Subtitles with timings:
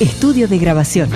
[0.00, 1.08] Estudio de grabación.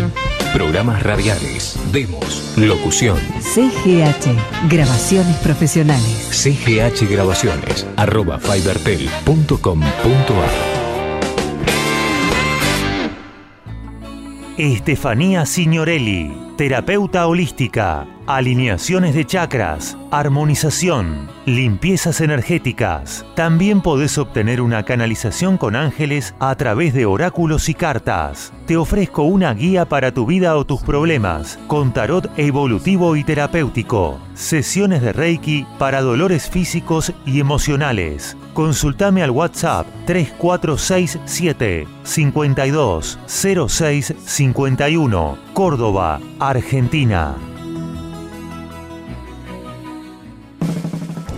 [0.55, 3.19] Programas radiales, demos, locución.
[3.41, 4.35] CGH,
[4.71, 6.29] grabaciones profesionales.
[6.31, 10.51] CGH Grabaciones, arroba fibertel.com.ar
[14.57, 23.27] Estefanía Signorelli, terapeuta holística, alineaciones de chakras, armonización, limpiezas energéticas.
[23.35, 28.53] También podés obtener una canalización con ángeles a través de oráculos y cartas.
[28.67, 34.21] Te ofrezco una guía para tu vida o tus problemas, con tarot evolutivo y terapéutico.
[34.35, 38.37] Sesiones de Reiki para dolores físicos y emocionales.
[38.55, 47.35] Consultame al WhatsApp 3467 52 06 51, Córdoba, Argentina.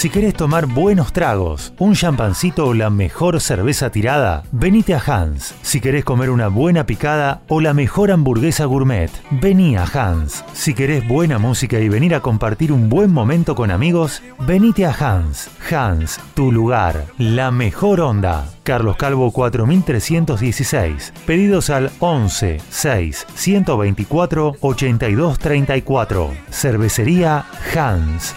[0.00, 5.54] Si querés tomar buenos tragos, un champancito o la mejor cerveza tirada, venite a Hans.
[5.60, 10.42] Si querés comer una buena picada o la mejor hamburguesa gourmet, vení a Hans.
[10.54, 14.94] Si querés buena música y venir a compartir un buen momento con amigos, venite a
[14.98, 15.50] Hans.
[15.70, 18.48] Hans, tu lugar, la mejor onda.
[18.62, 21.12] Carlos Calvo 4316.
[21.26, 26.30] Pedidos al 11 6 124 82 34.
[26.50, 27.44] Cervecería
[27.76, 28.34] Hans.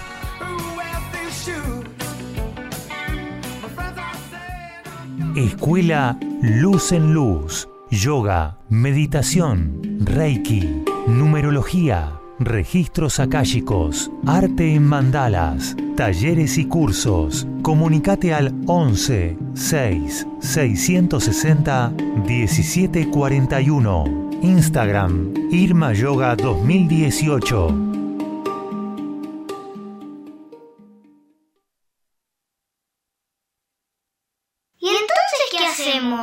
[5.35, 16.65] Escuela Luz en Luz, Yoga, Meditación, Reiki, Numerología, Registros akáshicos, Arte en Mandalas, Talleres y
[16.65, 17.47] Cursos.
[17.63, 21.93] Comunicate al 11 6 660
[22.27, 24.29] 1741.
[24.43, 27.92] Instagram Irma Yoga 2018.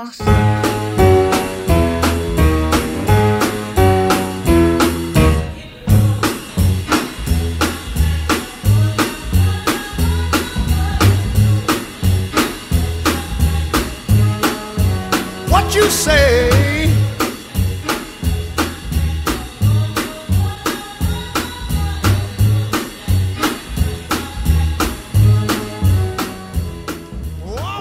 [0.09, 0.40] Hacemos?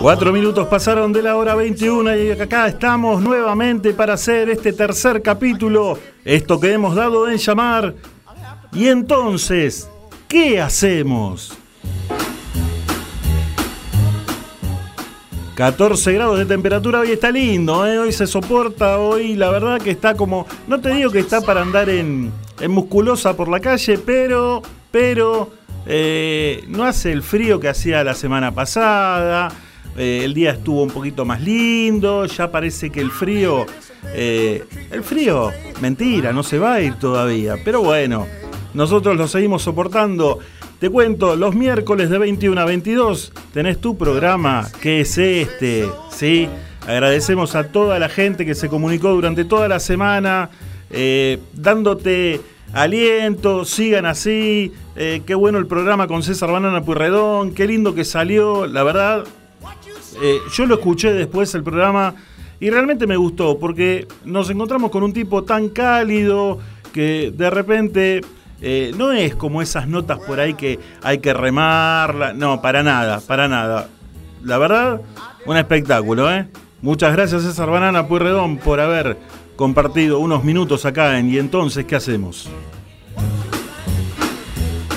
[0.09, 5.21] Cuatro minutos pasaron de la hora 21 y acá estamos nuevamente para hacer este tercer
[5.21, 7.93] capítulo, esto que hemos dado en llamar.
[8.73, 9.87] Y entonces,
[10.27, 11.55] ¿qué hacemos?
[15.53, 17.99] 14 grados de temperatura, hoy está lindo, ¿eh?
[17.99, 21.61] hoy se soporta, hoy la verdad que está como, no te digo que está para
[21.61, 22.33] andar en,
[22.67, 25.51] musculosa por la calle, pero, pero,
[25.85, 29.51] eh, no hace el frío que hacía la semana pasada,
[29.99, 33.65] eh, el día estuvo un poquito más lindo, ya parece que el frío,
[34.15, 35.51] eh, el frío,
[35.81, 38.25] mentira, no se va a ir todavía, pero bueno,
[38.73, 40.39] nosotros lo seguimos soportando.
[40.79, 46.47] Te cuento, los miércoles de 21 a 22 tenés tu programa, que es este, ¿sí?
[46.87, 50.49] Agradecemos a toda la gente que se comunicó durante toda la semana,
[50.91, 52.39] eh, dándote
[52.71, 58.67] aliento, sigan así, qué bueno el programa con César Banana Purredón, qué lindo que salió,
[58.67, 59.25] la verdad,
[60.21, 62.15] eh, yo lo escuché después el programa
[62.59, 66.59] y realmente me gustó porque nos encontramos con un tipo tan cálido
[66.91, 68.21] que de repente
[68.61, 73.21] eh, no es como esas notas por ahí que hay que remarla, no, para nada,
[73.21, 73.87] para nada.
[74.43, 75.01] La verdad,
[75.45, 76.47] un espectáculo, ¿eh?
[76.81, 79.17] Muchas gracias César Banana Purredón por haber
[79.55, 82.49] compartido unos minutos acá en Y entonces, ¿qué hacemos?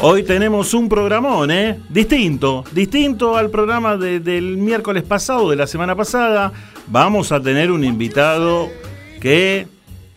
[0.05, 1.79] Hoy tenemos un programón, ¿eh?
[1.89, 6.53] Distinto, distinto al programa del miércoles pasado, de la semana pasada.
[6.89, 8.69] Vamos a tener un invitado
[9.21, 9.69] que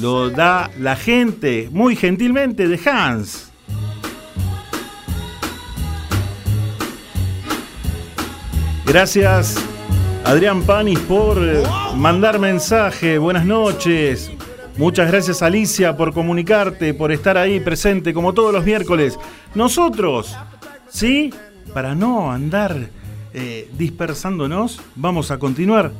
[0.00, 3.51] lo da la gente muy gentilmente de Hans.
[8.86, 9.56] Gracias
[10.24, 11.62] Adrián Panis por eh,
[11.96, 13.18] mandar mensaje.
[13.18, 14.30] Buenas noches.
[14.76, 19.18] Muchas gracias Alicia por comunicarte, por estar ahí presente como todos los miércoles.
[19.54, 20.36] Nosotros,
[20.88, 21.32] ¿sí?
[21.74, 22.88] Para no andar
[23.34, 25.92] eh, dispersándonos, vamos a continuar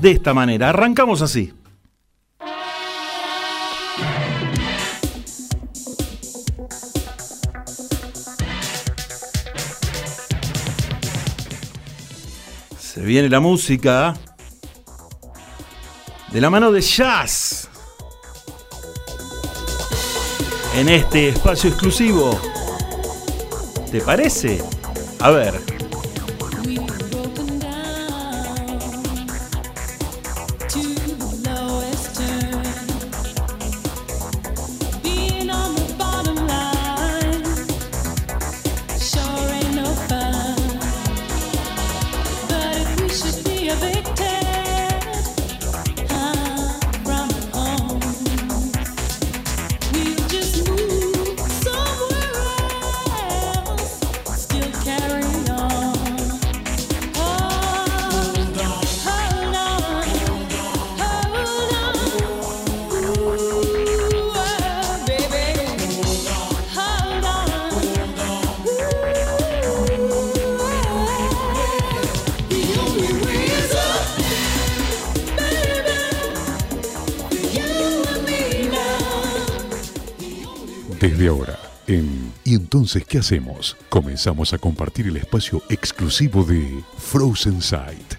[0.00, 0.70] de esta manera.
[0.70, 1.52] Arrancamos así.
[13.02, 14.14] Se viene la música
[16.30, 17.68] de la mano de Jazz
[20.76, 22.40] en este espacio exclusivo.
[23.90, 24.62] ¿Te parece?
[25.18, 25.71] A ver.
[82.82, 83.76] Entonces qué hacemos?
[83.88, 88.11] Comenzamos a compartir el espacio exclusivo de Frozen Sight.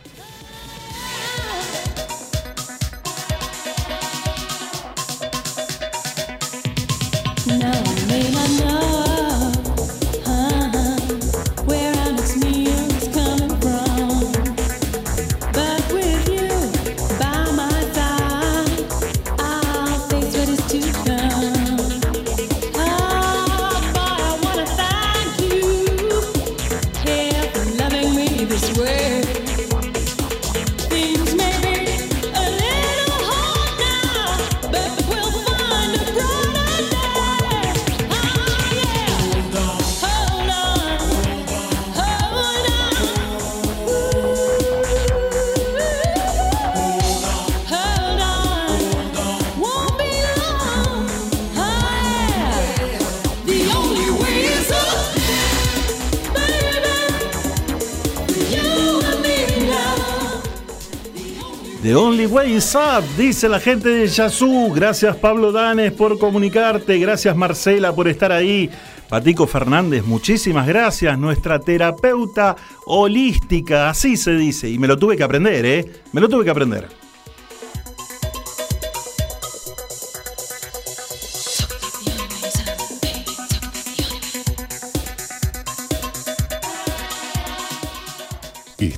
[62.25, 64.71] Way is Up, dice la gente de Yazoo.
[64.73, 66.97] Gracias Pablo Danes por comunicarte.
[66.97, 68.69] Gracias Marcela por estar ahí.
[69.09, 71.17] Patico Fernández, muchísimas gracias.
[71.17, 74.69] Nuestra terapeuta holística, así se dice.
[74.69, 75.91] Y me lo tuve que aprender, ¿eh?
[76.11, 77.02] Me lo tuve que aprender.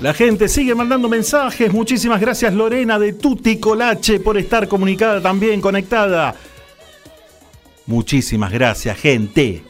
[0.00, 1.72] La gente sigue mandando mensajes.
[1.72, 6.34] Muchísimas gracias Lorena de Tuti Colache por estar comunicada también, conectada.
[7.86, 9.62] Muchísimas gracias, gente.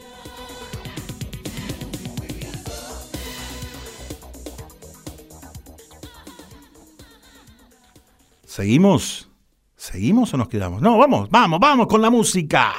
[8.45, 9.27] ¿Seguimos?
[9.75, 10.81] ¿Seguimos o nos quedamos?
[10.81, 12.73] No, vamos, vamos, vamos con la música.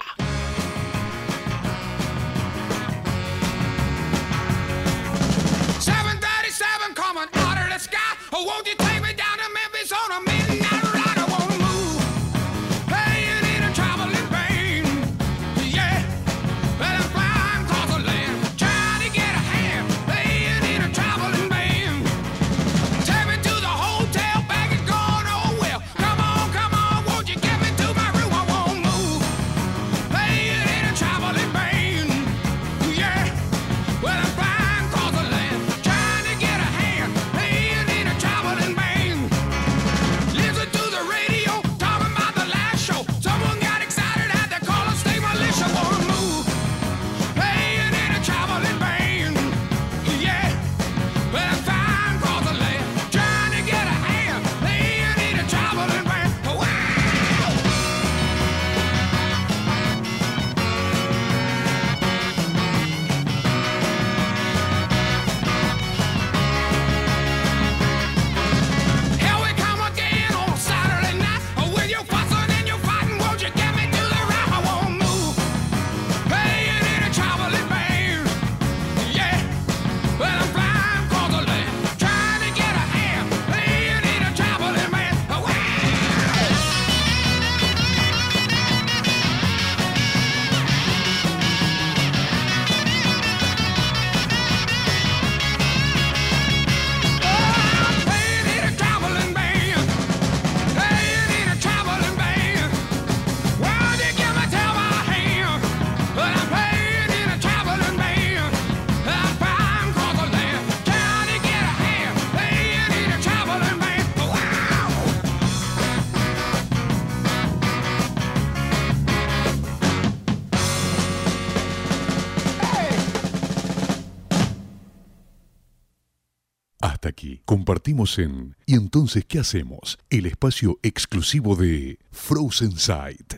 [128.17, 129.99] En ¿Y entonces qué hacemos?
[130.09, 133.35] El espacio exclusivo de Frozen Sight.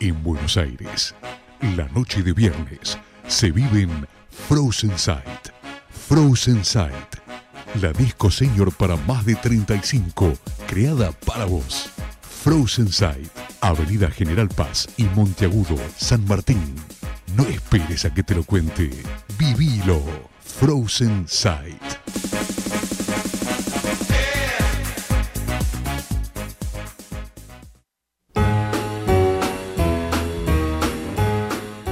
[0.00, 1.14] En Buenos Aires,
[1.76, 4.08] la noche de viernes, se vive en
[4.48, 5.50] Frozen Sight.
[6.08, 7.16] Frozen Sight,
[7.80, 10.34] la disco señor para más de 35,
[10.66, 11.90] creada para vos.
[12.42, 16.74] Frozen Sight, Avenida General Paz y Monteagudo, San Martín.
[17.36, 18.90] No esperes a que te lo cuente,
[19.38, 20.31] vivilo.
[20.62, 21.82] Frozen Sight.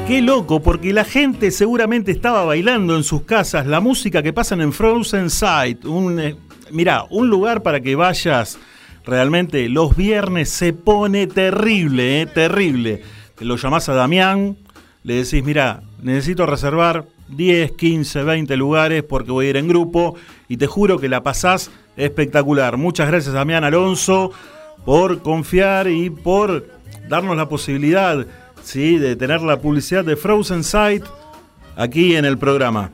[0.07, 4.61] Qué loco, porque la gente seguramente estaba bailando en sus casas la música que pasan
[4.61, 5.85] en Frozen Sight.
[5.85, 6.37] Un, eh,
[6.71, 8.57] mira, un lugar para que vayas
[9.05, 13.03] realmente los viernes se pone terrible, eh, terrible.
[13.35, 14.57] Te lo llamás a Damián,
[15.03, 20.17] le decís, mira, necesito reservar 10, 15, 20 lugares porque voy a ir en grupo
[20.49, 22.77] y te juro que la pasás espectacular.
[22.77, 24.33] Muchas gracias Damián Alonso
[24.85, 26.69] por confiar y por
[27.09, 28.27] darnos la posibilidad
[28.63, 28.99] ¿sí?
[28.99, 31.05] de tener la publicidad de Frozen Sight
[31.77, 32.93] aquí en el programa.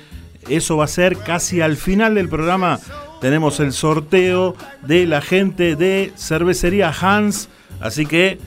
[0.48, 2.78] eso va a ser casi al final del programa.
[3.20, 7.48] Tenemos el sorteo de la gente de cervecería Hans.
[7.80, 8.38] Así que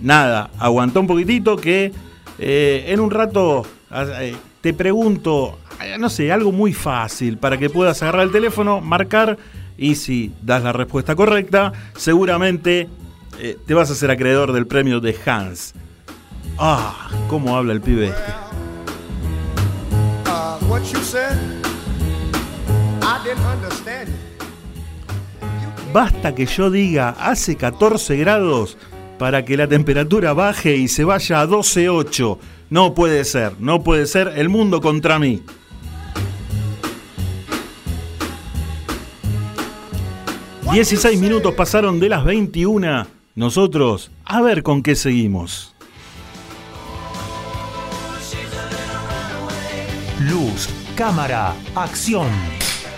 [0.00, 1.92] nada, aguantó un poquitito que
[2.38, 7.70] eh, en un rato eh, te pregunto, eh, no sé, algo muy fácil para que
[7.70, 9.38] puedas agarrar el teléfono, marcar
[9.78, 12.88] y si das la respuesta correcta, seguramente
[13.66, 15.74] te vas a ser acreedor del premio de Hans.
[16.58, 18.32] Ah, cómo habla el pibe este.
[20.24, 21.55] Uh,
[25.96, 28.76] Basta que yo diga hace 14 grados
[29.18, 32.36] para que la temperatura baje y se vaya a 12.8.
[32.68, 35.42] No puede ser, no puede ser el mundo contra mí.
[40.66, 43.06] ...16 minutos pasaron de las 21...
[43.34, 45.74] ...nosotros, a ver con qué seguimos.
[50.20, 52.28] Luz, cámara, acción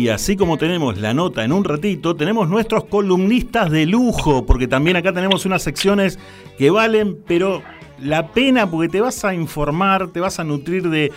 [0.00, 4.66] Y así como tenemos la nota en un ratito, tenemos nuestros columnistas de lujo, porque
[4.66, 6.18] también acá tenemos unas secciones
[6.56, 7.62] que valen, pero
[7.98, 11.12] la pena porque te vas a informar, te vas a nutrir de,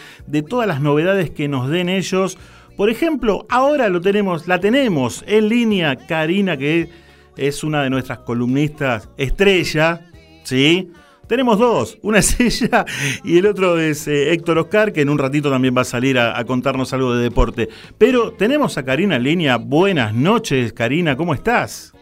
[0.49, 2.37] todas las novedades que nos den ellos.
[2.75, 6.89] Por ejemplo, ahora lo tenemos, la tenemos en línea Karina, que
[7.37, 10.11] es una de nuestras columnistas estrella,
[10.43, 10.91] ¿sí?
[11.27, 12.85] Tenemos dos, una es ella
[13.23, 16.19] y el otro es eh, Héctor Oscar, que en un ratito también va a salir
[16.19, 17.69] a, contarnos algo de deporte.
[17.97, 19.57] Pero tenemos a Karina en línea.
[19.57, 21.93] Buenas noches, Karina, ¿cómo estás?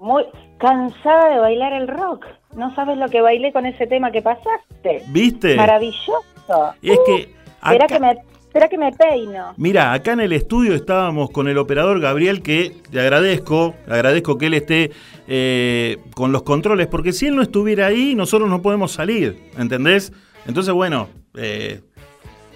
[0.00, 0.24] Muy
[0.58, 2.26] cansada de bailar el rock.
[2.56, 5.02] No sabes lo que bailé con ese tema que pasaste.
[5.08, 5.54] ¿Viste?
[5.56, 6.22] Maravilloso.
[6.82, 7.34] es que...
[7.60, 7.86] Acá...
[7.86, 8.16] que me
[8.56, 9.52] Espera que me peino.
[9.58, 14.38] Mira, acá en el estudio estábamos con el operador Gabriel, que le agradezco, le agradezco
[14.38, 14.92] que él esté
[15.28, 20.10] eh, con los controles, porque si él no estuviera ahí, nosotros no podemos salir, ¿entendés?
[20.46, 21.82] Entonces, bueno, eh,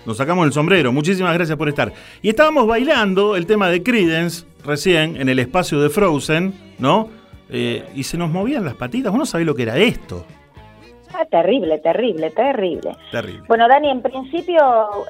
[0.07, 0.91] nos sacamos el sombrero.
[0.91, 1.93] Muchísimas gracias por estar.
[2.23, 7.11] Y estábamos bailando el tema de Credence recién en el espacio de Frozen, ¿no?
[7.51, 9.13] Eh, y se nos movían las patitas.
[9.13, 10.25] Uno sabe lo que era esto.
[11.15, 12.97] Ah, terrible, terrible, terrible.
[13.11, 13.43] Terrible.
[13.49, 14.61] Bueno, Dani, en principio,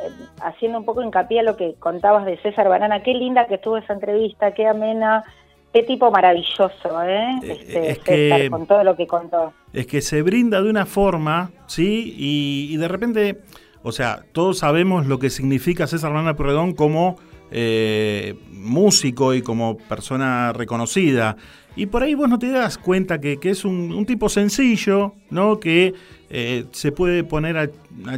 [0.04, 0.10] eh,
[0.42, 3.76] haciendo un poco hincapié a lo que contabas de César Banana, qué linda que estuvo
[3.76, 5.24] esa entrevista, qué amena,
[5.72, 7.30] qué tipo maravilloso, ¿eh?
[7.42, 9.52] eh este, es que, con todo lo que contó.
[9.72, 12.14] Es que se brinda de una forma, ¿sí?
[12.16, 13.40] Y, de repente,
[13.82, 17.16] o sea, todos sabemos lo que significa César Banana Purredón como
[17.50, 21.36] eh, músico y como persona reconocida.
[21.76, 25.60] Y por ahí vos no te das cuenta que, es un, tipo sencillo, ¿no?
[25.60, 25.94] Que
[26.28, 27.68] eh, se puede poner a,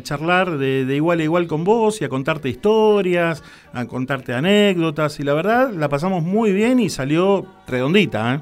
[0.03, 5.21] charlar de, igual a igual con vos y a contarte historias, a contarte anécdotas.
[5.21, 8.41] Y la verdad, la pasamos muy bien y salió redondita, ¿eh?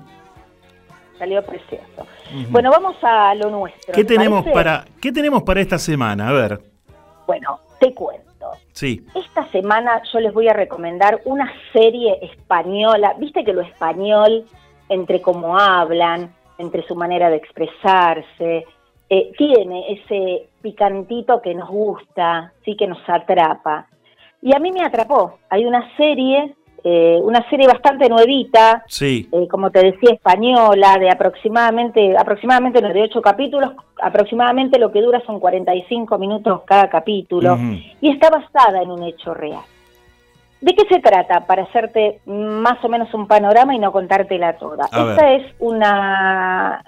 [1.19, 2.07] Salió precioso.
[2.49, 3.93] Bueno, vamos a lo nuestro.
[3.93, 6.29] ¿Qué tenemos, para, ¿Qué tenemos para esta semana?
[6.29, 6.61] A ver.
[7.27, 8.53] Bueno, te cuento.
[8.73, 9.05] Sí.
[9.15, 13.15] Esta semana yo les voy a recomendar una serie española.
[13.19, 14.47] Viste que lo español
[14.91, 18.67] entre cómo hablan, entre su manera de expresarse,
[19.09, 23.87] eh, tiene ese picantito que nos gusta, sí que nos atrapa.
[24.43, 25.39] Y a mí me atrapó.
[25.49, 29.29] Hay una serie, eh, una serie bastante nuevita, sí.
[29.33, 35.23] Eh, como te decía, española, de aproximadamente, aproximadamente de ocho capítulos, aproximadamente lo que dura
[35.25, 37.59] son 45 minutos cada capítulo,
[38.01, 39.63] y está basada en un hecho real.
[40.61, 41.47] ¿De qué se trata?
[41.47, 44.85] Para hacerte más o menos un panorama y no contártela toda.
[44.87, 46.85] Esta es una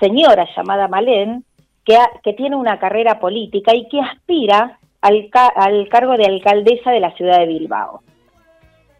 [0.00, 1.44] señora llamada Malén
[1.84, 7.00] que, que tiene una carrera política y que aspira al, al, cargo de alcaldesa de
[7.00, 8.02] la ciudad de Bilbao.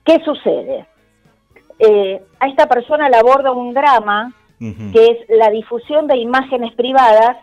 [0.04, 0.86] ¿Qué sucede?
[1.78, 4.32] Eh, a esta persona le aborda un drama
[4.92, 7.38] que es la difusión de imágenes privadas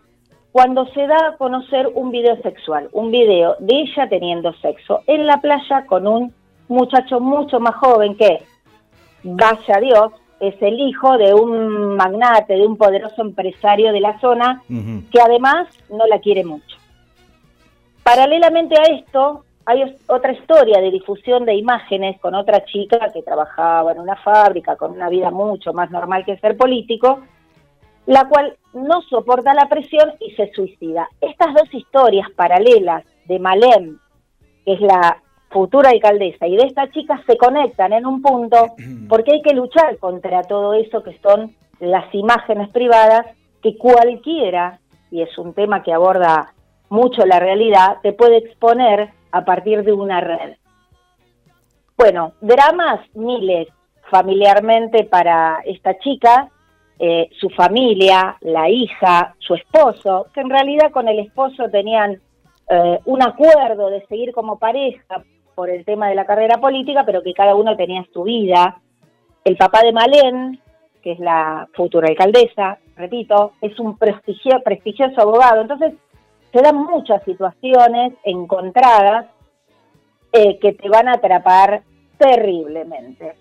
[0.53, 5.27] cuando se da a conocer un video sexual, un video de ella teniendo sexo en
[5.27, 6.33] la playa con un
[6.69, 8.43] muchacho mucho más joven que
[9.23, 14.63] vaya Dios, es el hijo de un magnate, de un poderoso empresario de la zona,
[15.11, 16.77] que además no la quiere mucho.
[18.03, 23.91] Paralelamente a esto, hay otra historia de difusión de imágenes con otra chica que trabajaba
[23.91, 27.19] en una fábrica con una vida mucho más normal que ser político,
[28.05, 31.07] la cual no soporta la presión y se suicida.
[31.21, 33.99] Estas dos historias paralelas de Malem,
[34.65, 38.67] que es la futura alcaldesa, y de esta chica se conectan en un punto
[39.09, 43.25] porque hay que luchar contra todo eso que son las imágenes privadas
[43.61, 44.79] que cualquiera,
[45.11, 46.53] y es un tema que aborda
[46.89, 50.55] mucho la realidad, te puede exponer a partir de una red.
[51.97, 53.67] Bueno, dramas miles
[54.09, 56.49] familiarmente para esta chica,
[56.97, 62.19] eh, su familia, la hija, su esposo, que en realidad con el esposo tenían
[62.69, 65.23] eh, un acuerdo de seguir como pareja
[65.59, 68.79] por el tema de la carrera política, pero que cada uno tenía su vida.
[69.43, 70.57] El papá de Malén,
[71.03, 75.59] que es la futura alcaldesa, repito, es un prestigioso abogado.
[75.59, 75.95] Entonces,
[76.53, 79.25] se dan muchas situaciones encontradas
[80.31, 81.81] eh, que te van a atrapar
[82.17, 83.35] terriblemente.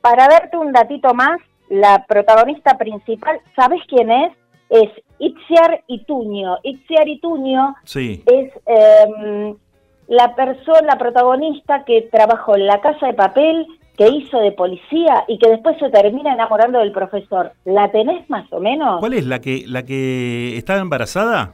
[0.00, 4.32] Para darte un datito más, la protagonista principal, ¿sabes quién es?
[4.68, 6.58] Es Itziar Ituño.
[6.62, 8.22] Itziar Ituño sí.
[8.24, 9.56] es em,
[10.10, 13.64] la persona, la protagonista que trabajó en la casa de papel,
[13.96, 17.52] que hizo de policía y que después se termina enamorando del profesor.
[17.64, 18.98] ¿La tenés más o menos?
[18.98, 21.52] ¿Cuál es la que la que estaba embarazada?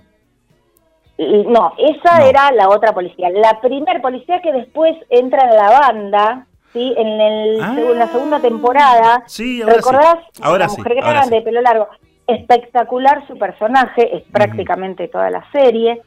[1.19, 3.29] No, esa era la otra policía.
[3.29, 6.95] La primer policía que después entra en la banda, ¿sí?
[6.97, 7.77] En, el, Ah.
[7.95, 9.23] la segunda temporada.
[9.27, 10.17] Sí, ahora ¿Recordás?
[10.33, 10.43] sí.
[10.43, 11.35] Ahora la sí, mujer ahora grande, sí.
[11.37, 11.89] de pelo largo.
[12.27, 16.01] Espectacular su personaje, es prácticamente toda la serie.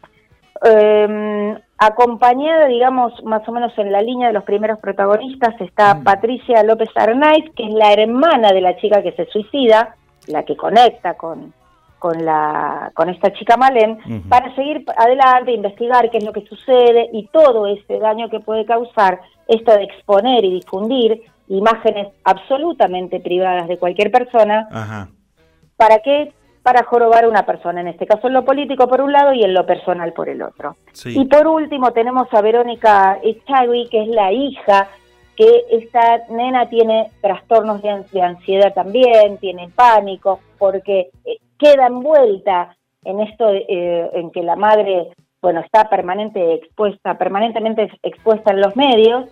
[0.66, 6.62] Eh, acompañada, digamos, más o menos en la línea de los primeros protagonistas, está Patricia
[6.64, 9.96] López Arnaiz, que es la hermana de la chica que se suicida,
[10.28, 11.54] la que conecta con,
[11.98, 14.28] con, la, con esta chica Malén, Ujú.
[14.28, 18.66] para seguir adelante, investigar qué es lo que sucede y todo ese daño que puede
[18.66, 25.10] causar esto de exponer y difundir imágenes absolutamente privadas de cualquier persona, Ajá.
[25.78, 26.34] ¿para qué?
[26.70, 29.42] Para jorobar a una persona, en este caso en lo político por un lado y
[29.44, 30.76] en lo personal por el otro.
[30.94, 31.20] Sí.
[31.20, 34.88] Y por último tenemos a Verónica Echagui, que es la hija,
[35.36, 41.88] que esta nena tiene trastornos de, ans- de ansiedad también, tiene pánico, porque eh, queda
[41.88, 45.08] envuelta en esto eh, en que la madre,
[45.42, 49.26] bueno, está permanente expuesta, permanentemente expuesta en los medios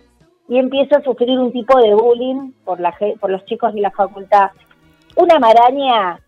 [0.48, 3.92] y empieza a sufrir un tipo de bullying por, la, por los chicos de la
[3.92, 4.50] facultad.
[5.14, 6.18] Una maraña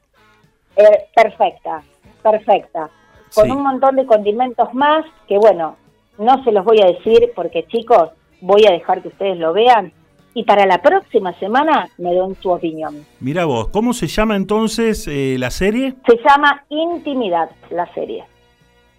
[0.81, 1.83] eh, perfecta,
[2.23, 2.91] perfecta,
[3.35, 3.51] con Sí.
[3.51, 5.77] un montón de condimentos más que, bueno,
[6.19, 9.93] no se los voy a decir porque, chicos, voy a dejar que ustedes lo vean
[10.35, 13.05] y para la próxima semana me den su opinión.
[13.21, 15.95] Mira vos, ¿cómo se llama entonces eh, la serie?
[16.07, 18.25] Se llama Intimidad la serie.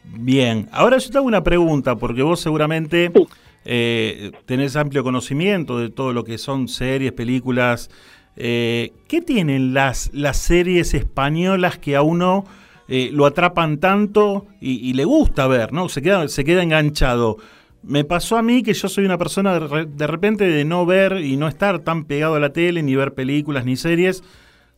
[0.03, 3.27] Bien, ahora yo te hago una pregunta, porque vos seguramente Sí.
[3.65, 7.89] eh, tenés amplio conocimiento de todo lo que son series, películas.
[8.37, 12.45] Eh, ¿Qué tienen las, series españolas que a uno
[12.87, 15.89] eh, lo atrapan tanto y, le gusta ver, ¿no?
[15.89, 17.37] Se queda, enganchado.
[17.83, 20.85] Me pasó a mí que yo soy una persona de, re- de repente de no
[20.85, 24.23] ver y no estar tan pegado a la tele, ni ver películas ni series,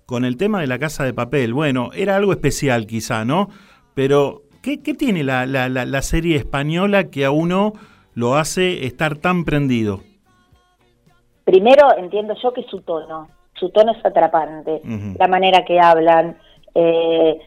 [0.05, 1.53] con el tema de la casa de papel.
[1.53, 3.49] Bueno, era algo especial quizá, ¿no?
[3.93, 7.73] Pero, ¿qué, tiene la- la serie española que a uno
[8.15, 10.01] lo hace estar tan prendido?
[11.45, 13.27] Primero entiendo yo que su tono,
[13.63, 14.81] su tono es atrapante,
[15.17, 16.37] la manera que hablan,
[16.75, 17.39] eh,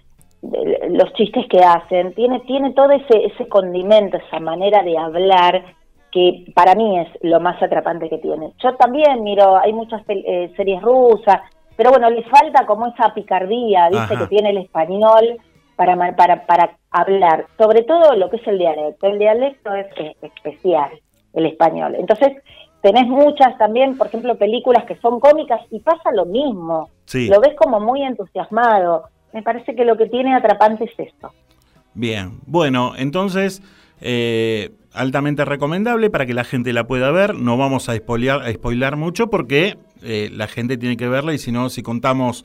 [0.90, 5.62] los chistes que hacen, tiene, tiene todo ese, ese condimento, esa manera de hablar
[6.11, 8.52] que para mí es lo más atrapante que tiene.
[8.62, 11.40] Yo también miro, hay muchas eh, series rusas,
[11.76, 13.87] pero bueno, le falta como esa picardía.
[13.92, 14.16] Ajá.
[14.16, 15.37] Que tiene el español
[15.76, 19.07] para, ma- para, para hablar, sobre todo lo que es el dialecto.
[19.09, 19.87] El dialecto es
[20.22, 20.90] especial,
[21.35, 21.94] el español.
[21.98, 22.33] Entonces,
[22.83, 26.91] tenés muchas también, por ejemplo, películas que son cómicas y pasa lo mismo.
[27.07, 27.29] Sí.
[27.29, 29.05] Lo ves como muy entusiasmado.
[29.33, 31.33] Me parece que lo que tiene atrapante es esto.
[31.95, 33.62] Bien, bueno, entonces,
[34.01, 37.35] eh, altamente recomendable para que la gente la pueda ver.
[37.35, 41.39] No vamos a spoilear, a spoilar mucho porque eh, la gente tiene que verla y
[41.39, 42.45] si no, si contamos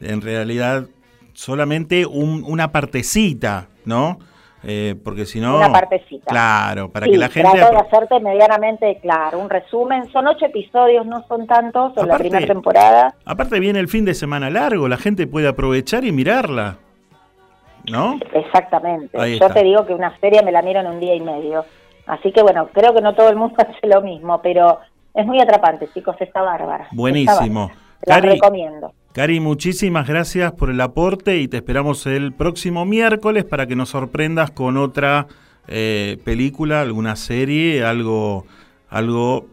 [0.00, 0.86] en realidad
[1.34, 4.18] solamente un- una partecita, ¿no?
[4.64, 5.56] Eh, porque si no...
[5.56, 6.26] Una partecita.
[6.30, 7.50] Claro, para Sí, que la gente...
[7.52, 10.10] trato de hacerte medianamente claro, un resumen.
[10.10, 13.14] Son ocho episodios, no son tantos, en la primera temporada.
[13.24, 16.78] Aparte viene el fin de semana largo, la gente puede aprovechar y mirarla,
[17.90, 18.18] ¿no?
[18.34, 19.18] Exactamente.
[19.20, 19.60] Ahí Yo está.
[19.60, 21.64] te digo que una serie me la miro en un día y medio.
[22.06, 24.80] Así que bueno, creo que no todo el mundo hace lo mismo, pero
[25.14, 26.88] Es muy atrapante, chicos, está bárbara.
[26.92, 27.70] Buenísimo.
[28.06, 28.92] La recomiendo.
[29.18, 33.88] Cari, muchísimas gracias por el aporte y te esperamos el próximo miércoles para que nos
[33.88, 35.26] sorprendas con otra
[35.66, 38.46] eh, película, alguna serie, algo,
[38.88, 39.46] algo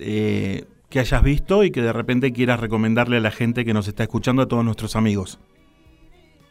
[0.00, 3.86] eh, que hayas visto y que de repente quieras recomendarle a la gente que nos
[3.86, 5.38] está escuchando, a todos nuestros amigos.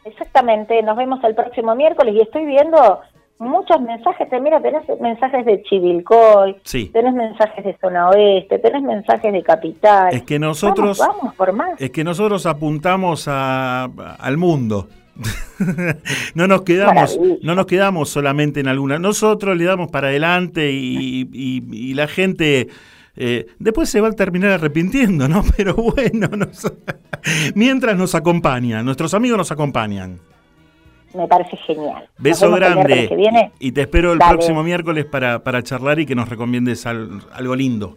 [0.06, 3.00] Exactamente, nos vemos el próximo miércoles y estoy viendo
[3.40, 6.56] muchos mensajes, mira, tenés mensajes de Chivilcoy,
[6.92, 10.14] tenés mensajes de Zona Oeste, tenés mensajes de Capital.
[10.14, 11.80] Es que nosotros, vamos, por más.
[11.80, 13.84] Es que nosotros apuntamos a,
[14.18, 14.88] al mundo.
[16.34, 18.98] no nos quedamos, no nos quedamos solamente en alguna.
[18.98, 22.68] Nosotros le damos para adelante y, la gente
[23.16, 25.42] eh, después se va a terminar arrepintiendo, ¿no?
[25.56, 26.28] Pero bueno,
[27.54, 30.20] mientras nos acompañan, nuestros amigos nos acompañan
[31.14, 32.08] me parece genial.
[32.18, 33.50] Beso grande.
[33.58, 37.96] y te espero el próximo miércoles para, para, charlar y que nos recomiendes algo lindo.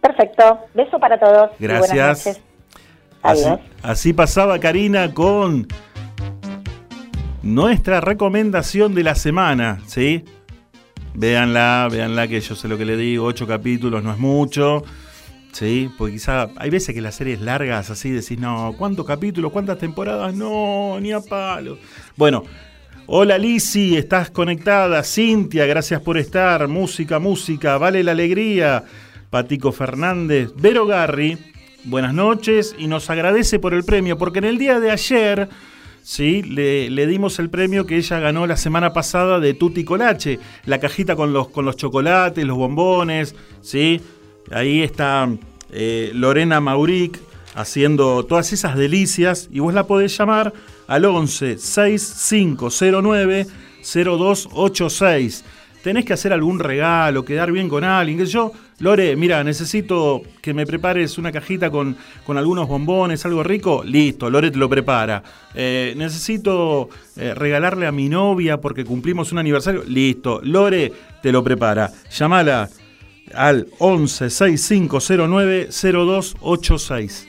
[0.00, 0.60] Perfecto.
[0.74, 1.50] Beso para todos.
[1.58, 2.40] Gracias.
[3.82, 5.66] Así, pasaba Karina con
[7.42, 10.24] nuestra recomendación de la semana, ¿sí?
[11.14, 14.84] Véanla, véanla que yo sé lo que le digo, ocho capítulos no es mucho.
[15.52, 19.52] Sí, porque quizá hay veces que las series largas así decís, no, ¿cuántos capítulos?
[19.52, 20.34] ¿Cuántas temporadas?
[20.34, 21.78] No, ni a palo.
[22.16, 22.44] Bueno,
[23.06, 25.02] hola Lisi, estás conectada.
[25.02, 26.68] Cintia, gracias por estar.
[26.68, 28.84] Música, música, vale la alegría.
[29.30, 31.38] Patico Fernández, Vero Garri,
[31.84, 35.48] buenas noches y nos agradece por el premio, porque en el día de ayer.
[36.02, 40.40] Sí, le, le, dimos el premio que ella ganó la semana pasada de Tutti Colache,
[40.64, 44.00] la cajita con los, con los chocolates, los bombones, ¿sí?
[44.50, 45.28] Ahí está
[45.70, 47.20] eh, Lorena Mauric
[47.54, 50.52] haciendo todas esas delicias y vos la podés llamar
[50.88, 53.46] al 11 6509
[53.82, 55.44] 0286.
[55.82, 60.52] Tenés que hacer algún regalo, quedar bien con alguien, que yo, Lore, mira, necesito que
[60.52, 65.22] me prepares una cajita con, con algunos bombones, algo rico, listo, Lore te lo prepara.
[65.54, 71.42] Eh, necesito eh, regalarle a mi novia porque cumplimos un aniversario, listo, Lore te lo
[71.42, 71.90] prepara.
[72.10, 72.68] Llamala
[73.34, 77.28] al 11 6509 0286.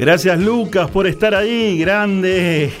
[0.00, 2.72] Gracias Lucas por estar ahí, grande.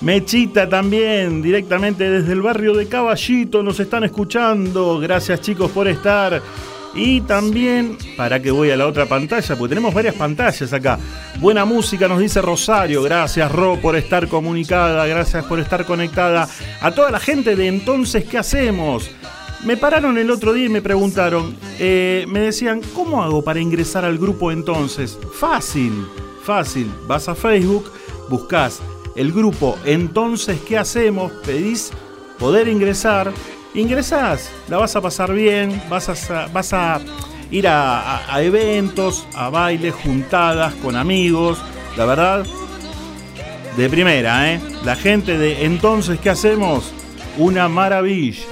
[0.00, 4.98] Mechita también, directamente desde el barrio de Caballito, nos están escuchando.
[4.98, 6.40] Gracias chicos por estar.
[6.94, 10.98] Y también, para que voy a la otra pantalla, porque tenemos varias pantallas acá.
[11.38, 13.02] Buena música, nos dice Rosario.
[13.02, 15.06] Gracias, Ro, por estar comunicada.
[15.06, 16.48] Gracias por estar conectada.
[16.80, 19.10] A toda la gente de entonces, ¿qué hacemos?
[19.64, 24.06] Me pararon el otro día y me preguntaron, eh, me decían, ¿cómo hago para ingresar
[24.06, 25.18] al grupo entonces?
[25.38, 25.92] Fácil,
[26.42, 26.90] fácil.
[27.06, 27.92] Vas a Facebook,
[28.30, 28.80] buscas
[29.16, 31.32] el grupo Entonces, ¿qué hacemos?
[31.44, 31.90] Pedís
[32.38, 33.32] poder ingresar.
[33.74, 37.00] Ingresás, la vas a pasar bien, vas a, vas a
[37.52, 41.58] ir a, eventos, a bailes, juntadas con amigos.
[41.96, 42.44] La verdad,
[43.76, 44.60] de primera, ¿eh?
[44.84, 46.92] La gente de Entonces, ¿qué hacemos?
[47.38, 48.42] Una maravilla.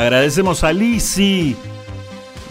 [0.00, 1.54] Agradecemos a Lisi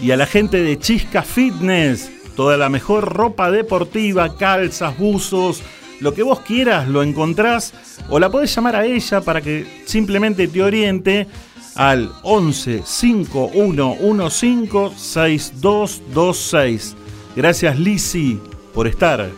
[0.00, 2.08] y a la gente de Chisca Fitness.
[2.36, 5.60] Toda la mejor ropa deportiva, calzas, buzos,
[5.98, 7.74] lo que vos quieras lo encontrás
[8.08, 11.26] o la podés llamar a ella para que simplemente te oriente
[11.74, 16.96] al 11 5115 6226.
[17.34, 18.38] Gracias Lisi
[18.72, 19.28] por estar.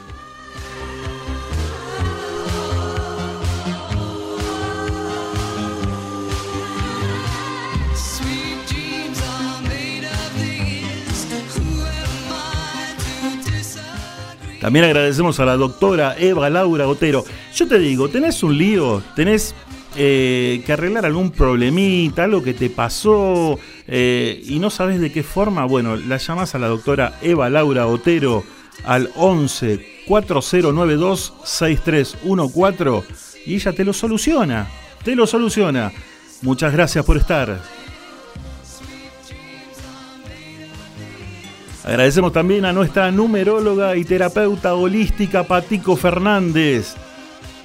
[14.63, 17.25] También agradecemos a la doctora Eva Laura Otero.
[17.53, 19.57] Yo te digo, tenés un lío, tenés
[19.97, 25.25] eh, que arreglar algún problemita, algo que te pasó eh, y no sabes de qué
[25.25, 28.45] forma, bueno, la llamas a la doctora Eva Laura Otero
[28.85, 34.69] al 11 4092 6314 y ella te lo soluciona,
[35.03, 35.91] te lo soluciona.
[36.43, 37.82] Muchas gracias por estar.
[41.85, 46.95] Agradecemos también a nuestra numeróloga y terapeuta holística Patico Fernández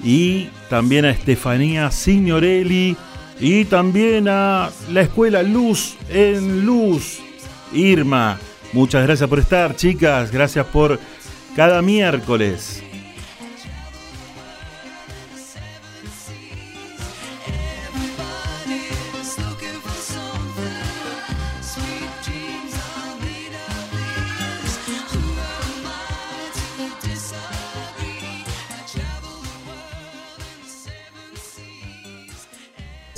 [0.02, 2.96] y también a Estefanía Signorelli
[3.40, 7.20] y también a la escuela Luz en Luz.
[7.72, 8.38] Irma,
[8.72, 10.30] Muchas gracias por estar, chicas.
[10.30, 10.98] Gracias por
[11.56, 12.82] cada miércoles.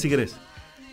[0.00, 0.34] Si querés.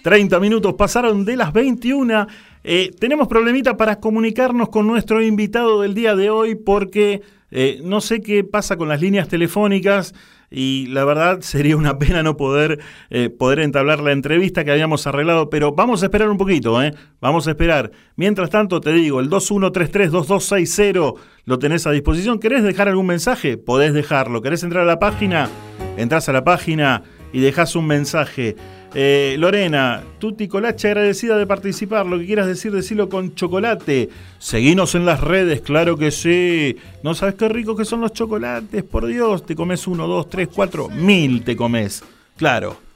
[0.04, 2.28] 30 minutos pasaron de las 21.
[2.64, 8.02] Eh, tenemos problemita para comunicarnos con nuestro invitado del día de hoy porque eh, no
[8.02, 10.14] sé qué pasa con las líneas telefónicas
[10.52, 15.08] y la verdad sería una pena no poder, eh, poder entablar la entrevista que habíamos
[15.08, 16.94] arreglado, pero vamos a esperar un poquito, ¿eh?
[17.22, 17.92] Vamos a esperar.
[18.18, 21.16] Mientras tanto, te digo, el 2133-2260
[21.46, 22.40] lo tenés a disposición.
[22.40, 23.58] ¿Querés dejar algún mensaje?
[23.58, 24.42] Podés dejarlo.
[24.42, 25.50] ¿Querés entrar a la página?
[25.96, 28.56] Entrás a la página y dejás un mensaje.
[28.94, 32.06] Eh, Lorena, Tuti Colache, agradecida de participar.
[32.06, 34.10] Lo que quieras decir, decilo con chocolate.
[34.40, 36.78] Seguinos en las redes, claro que sí.
[37.04, 38.84] ¿No sabes qué rico que son los chocolates?
[38.84, 42.04] Por Dios, te comes uno, dos, tres, cuatro, mil te comes.
[42.38, 42.87] Claro.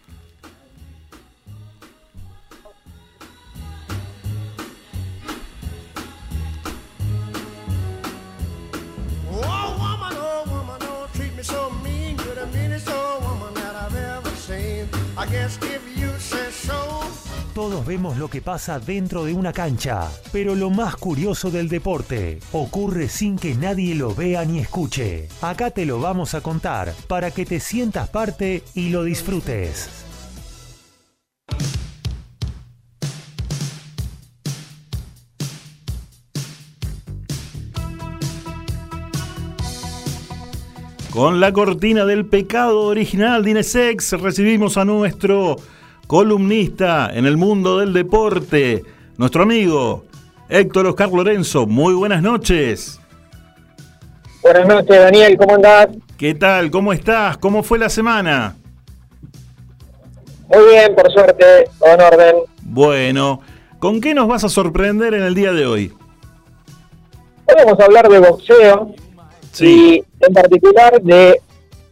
[17.62, 22.40] Todos vemos lo que pasa dentro de una cancha, pero lo más curioso del deporte
[22.54, 25.28] ocurre sin que nadie lo vea ni escuche.
[25.44, 29.90] Acá te lo vamos a contar para que te sientas parte y lo disfrutes.
[41.12, 45.58] Con la cortina del pecado original de Inesex recibimos a nuestro
[46.12, 48.84] columnista en el mundo del deporte,
[49.16, 50.04] nuestro amigo
[50.50, 51.66] Héctor Oscar Lorenzo.
[51.66, 53.00] Muy buenas noches.
[54.42, 55.88] Buenas noches, Daniel, ¿cómo andás?
[56.18, 56.70] ¿Qué tal?
[56.70, 57.38] ¿Cómo estás?
[57.38, 58.58] ¿Cómo fue la semana?
[60.50, 62.36] Muy bien, por suerte, todo en orden.
[62.62, 63.40] Bueno,
[63.80, 65.94] ¿con qué nos vas a sorprender en el día de hoy?
[67.46, 68.94] Hoy vamos a hablar de boxeo
[69.62, 71.40] y en particular de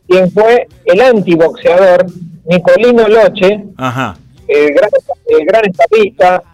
[0.10, 2.06] quien fue el antiboxeador
[2.50, 3.64] Nicolino Loche,
[4.48, 4.90] El, gran,
[5.28, 5.64] el gran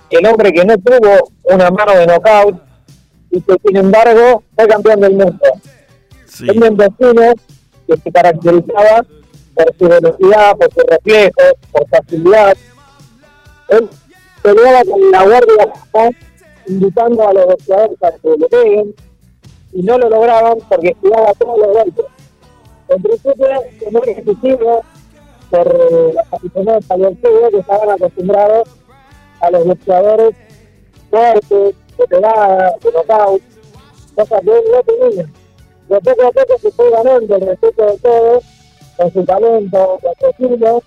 [0.10, 2.62] el hombre que no tuvo una mano de knockout
[3.32, 5.40] y que sin embargo fue campeón del mundo.
[6.28, 6.50] Sí.
[6.50, 6.78] Un
[7.88, 9.06] que se caracterizaba
[9.54, 12.58] por su velocidad, por sus reflejos, por facilidad.
[13.70, 13.90] Él
[14.42, 15.74] peleaba con la guardia
[16.68, 18.96] invitando a los boxeadores a que le peguen
[19.72, 22.06] y no lo lograban porque jugaba todos los golpes.
[22.90, 23.48] En principio,
[23.92, 24.84] muy excesivo,
[25.56, 28.70] por los aficionados al que estaban acostumbrados
[29.42, 30.36] a los boxeadores
[31.10, 33.42] fuertes, de pegada, de knockout,
[34.16, 35.30] cosas que él no tenía.
[35.88, 38.44] De poco a poco se fue ganando el respeto de todos,
[38.98, 40.84] con su talento, con su estilo,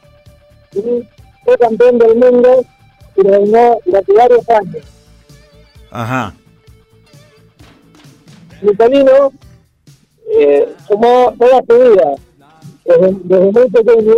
[0.72, 1.08] y
[1.44, 2.64] fue campeón del mundo
[3.16, 4.84] y reinó durante varios años.
[5.90, 6.34] Ajá.
[8.60, 9.32] Nicolino
[10.36, 12.14] eh, sumó toda su vida,
[12.84, 14.14] desde, desde muy pequeño,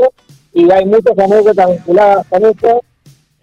[0.53, 2.83] y hay muchas anécdotas vinculadas con eso,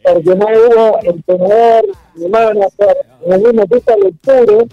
[0.03, 4.67] porque no hubo entrenador ni manager, en el mismo tipo de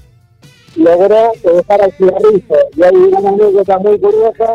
[0.77, 2.57] logró dejar al cigarrillo.
[2.77, 4.55] Y hay una anécdota muy curiosa,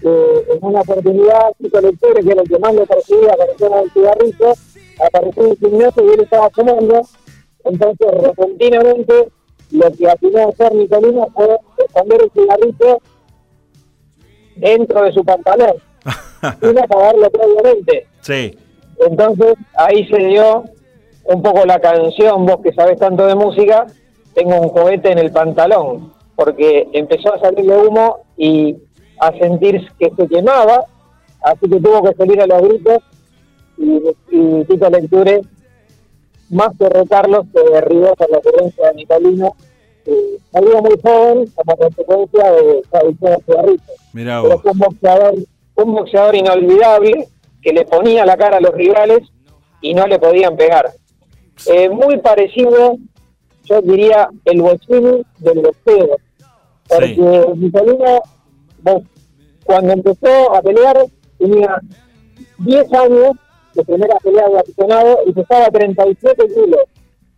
[0.00, 3.80] que en una oportunidad, Chico Lecture, que era el que más lo percibía con el
[3.80, 4.52] del cigarrillo,
[5.06, 7.02] apareció en el y él estaba fumando,
[7.64, 9.28] entonces repentinamente
[9.72, 12.98] lo que atinó a hacer Nicolino fue esconder el cigarrillo
[14.56, 15.76] dentro de su pantalón
[16.60, 18.06] sin apagarlo previamente.
[18.20, 18.56] Sí.
[19.06, 20.64] Entonces ahí se dio
[21.24, 23.86] un poco la canción, vos que sabés tanto de música,
[24.34, 28.76] tengo un cohete en el pantalón, porque empezó a salirle humo y
[29.20, 30.84] a sentir que se quemaba,
[31.42, 32.98] así que tuvo que salir a los gritos
[33.76, 34.00] y,
[34.30, 35.40] y Tito Lecture,
[36.50, 39.54] más que retarlos, se derribó por la ocurrencia de Nicolino,
[40.04, 43.82] que salió muy joven como consecuencia de la adicción a cigarrillos.
[44.12, 45.34] Pero fue un boxeador
[45.84, 47.28] un boxeador inolvidable
[47.62, 49.20] que le ponía la cara a los rivales
[49.80, 50.90] y no le podían pegar.
[51.66, 52.96] Eh, muy parecido,
[53.64, 56.16] yo diría, el boxeo del boxeo.
[56.88, 58.22] Porque Nicolino,
[59.64, 61.04] cuando empezó a pelear,
[61.38, 61.80] tenía
[62.58, 63.32] 10 años
[63.74, 66.80] de primera pelea de aficionado y pesaba 37 kilos.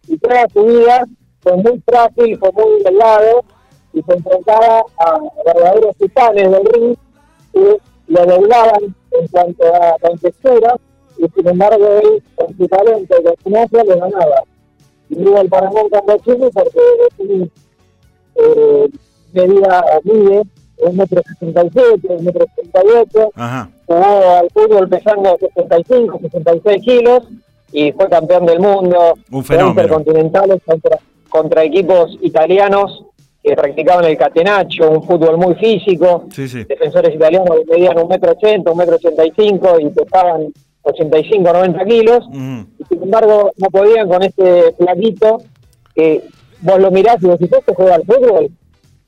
[0.08, 1.04] Y toda su vida
[1.40, 3.44] fue muy frágil, fue muy delgado
[3.92, 6.96] y se enfrentaba a verdaderos titanes del ring
[8.12, 10.76] lo doblaban en cuanto a la textura
[11.16, 14.42] y sin embargo él con su talento y con su magia le ganaba.
[15.08, 17.48] iba al Paramount cuando chico porque
[18.34, 18.88] eh,
[19.32, 20.42] medía, mide
[20.78, 23.30] un metro sesenta y siete, un metro sesenta y ocho,
[23.86, 27.28] jugó al fútbol pesando 65, 66 kilos
[27.72, 29.70] y fue campeón del mundo, un fenómeno.
[29.70, 30.98] intercontinentales contra,
[31.30, 33.04] contra equipos italianos
[33.42, 38.70] que practicaban el catenaccio, un fútbol muy físico, defensores italianos que medían un metro ochenta,
[38.70, 44.08] un metro ochenta y cinco y pesaban 85, 90 kilos, y sin embargo no podían
[44.08, 45.38] con este flaquito
[45.94, 46.24] que
[46.60, 48.50] vos lo mirás y decís, ¿este juega al fútbol?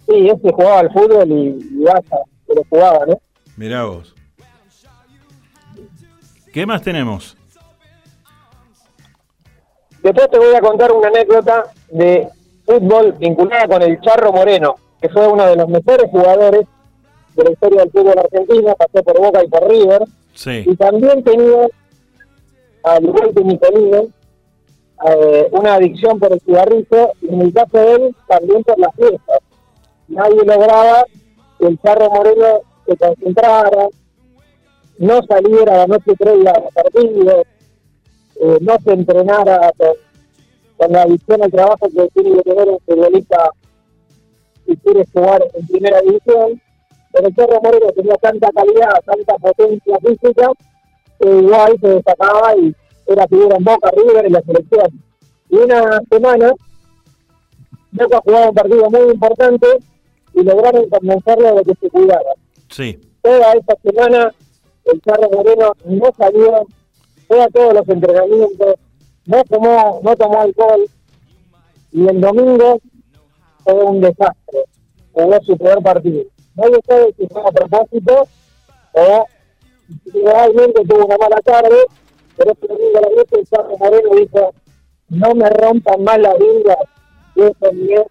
[0.07, 3.18] Sí, este jugaba al fútbol y, y basta, pero jugaba, ¿no?
[3.57, 4.14] Mirá vos.
[6.53, 7.37] ¿Qué más tenemos?
[10.03, 12.28] Después te voy a contar una anécdota de
[12.64, 16.66] fútbol vinculada con el Charro Moreno, que fue uno de los mejores jugadores
[17.34, 20.02] de la historia del fútbol argentino, pasó por Boca y por River.
[20.66, 21.68] Y también tenía,
[22.82, 24.06] al igual que Nicolino,
[25.06, 28.94] eh, una adicción por el cigarrillo, y en el caso de él, también por las
[28.94, 29.38] fiestas.
[30.08, 31.04] Nadie lograba
[31.58, 33.88] que el Charro Moreno se concentrara,
[34.98, 37.46] no saliera la noche previa a los partidos,
[38.40, 39.94] eh, no se entrenara con,
[40.89, 43.51] la adicción al trabajo que tiene que tener un futbolista
[44.66, 46.61] si quiere jugar en primera división.
[47.12, 50.51] Pero el Cerro Moreno tenía tanta calidad, tanta potencia física,
[51.20, 52.75] que igual se destacaba y
[53.07, 55.03] era figura en Boca River en la selección.
[55.49, 56.53] Y una semana,
[57.93, 59.66] Boca jugaba un partido muy importante
[60.35, 62.35] y lograron convencerlo de que se cuidara.
[62.68, 62.99] Sí.
[63.22, 64.35] Toda esta semana
[64.87, 66.66] el Cerro Moreno no salió
[67.27, 68.75] fue a todos los entrenamientos,
[69.27, 70.87] no tomó, no tomó alcohol
[71.93, 72.81] y el domingo
[73.62, 74.64] fue un desastre,
[75.12, 76.25] jugó su peor partido.
[76.55, 78.29] Nadie sabe si fue a propósito
[78.93, 79.27] o
[80.12, 81.77] realmente tuvo una mala tarde,
[82.37, 84.55] pero este domingo a la noche el Charro Moreno dijo,
[85.09, 86.77] no me rompan más la vida,
[87.37, 88.05] yo también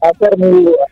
[0.00, 0.86] hacer mi vida.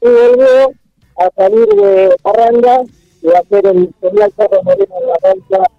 [0.00, 0.72] Y volvió
[1.18, 2.82] a salir de Parranda
[3.22, 5.70] y a hacer el genial Charro Moreno en la cancha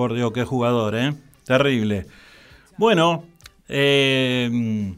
[0.00, 1.12] por Dios, qué jugador, ¿eh?
[1.44, 2.06] Terrible.
[2.78, 3.24] Bueno,
[3.68, 4.94] eh,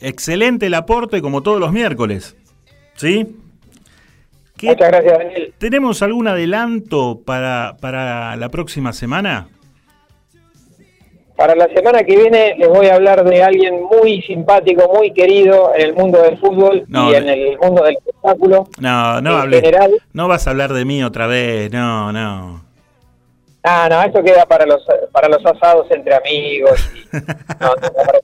[0.00, 2.38] excelente el aporte como todos los miércoles.
[2.94, 3.36] ¿Sí?
[4.62, 5.54] Muchas gracias, Daniel.
[5.58, 9.48] ¿Tenemos algún adelanto para, para la próxima semana?
[11.36, 15.74] Para la semana que viene les voy a hablar de alguien muy simpático, muy querido
[15.74, 18.68] en el mundo del fútbol y en el mundo del espectáculo.
[18.80, 19.44] No, no
[20.14, 22.65] No vas a hablar de mí otra vez, no, no.
[23.68, 26.88] Ah, no, eso queda para los para los asados entre amigos.
[27.12, 28.20] no, no, para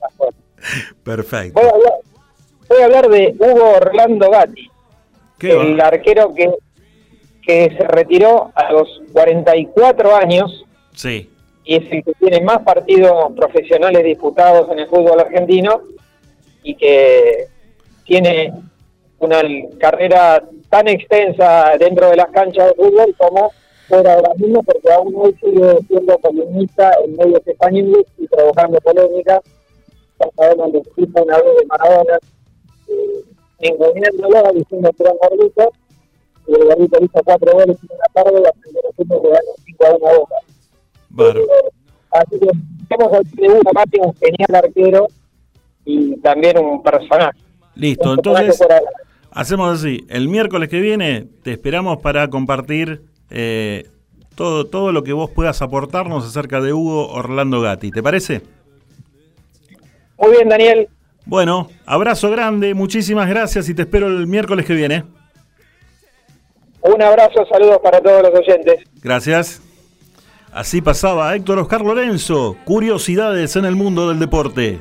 [1.03, 1.61] Perfecto.
[2.68, 4.70] Voy a, hablar, de Hugo Orlando Gatti,
[5.40, 6.49] el arquero que,
[7.45, 10.64] que se retiró a los 44 años.
[10.95, 11.28] Sí
[11.64, 15.82] y es el que tiene más partidos profesionales disputados en el fútbol argentino
[16.62, 17.47] y que
[18.05, 18.53] tiene
[19.18, 19.40] una
[19.78, 23.53] carrera tan extensa dentro de las canchas de fútbol como
[23.97, 29.40] de las mismas, porque aún hoy sigue siendo columnista en medios españoles y provocando polémicas.
[30.36, 32.18] Sabemos que una vez de Maradona,
[32.88, 33.24] eh,
[33.61, 35.72] ninguneándolo, diciendo que era un gordito,
[36.47, 39.97] y el gordito hizo cuatro goles en una tarde y que los le 5 a
[39.97, 40.34] 1 boca.
[42.12, 42.49] Así que
[42.88, 45.09] tenemos al segundo Mati, un genial arquero
[45.84, 47.38] y también un personaje.
[47.74, 48.62] Listo, entonces
[49.30, 50.05] hacemos así.
[50.09, 53.03] El miércoles que viene te esperamos para compartir
[53.33, 53.89] eh,
[54.35, 57.91] todo, todo lo que vos puedas aportarnos acerca de Hugo Orlando Gatti.
[57.91, 58.43] ¿Te parece?
[60.18, 60.89] Muy bien, Daniel.
[61.24, 65.05] Bueno, abrazo grande, muchísimas gracias y te espero el miércoles que viene.
[66.83, 68.85] Un abrazo, saludos para todos los oyentes.
[69.03, 69.62] Gracias.
[70.53, 74.80] Así pasaba Héctor Oscar Lorenzo, curiosidades en el mundo del deporte.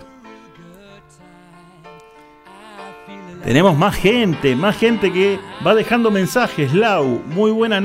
[3.43, 6.73] Tenemos más gente, más gente que va dejando mensajes.
[6.73, 7.81] Lau, muy buena,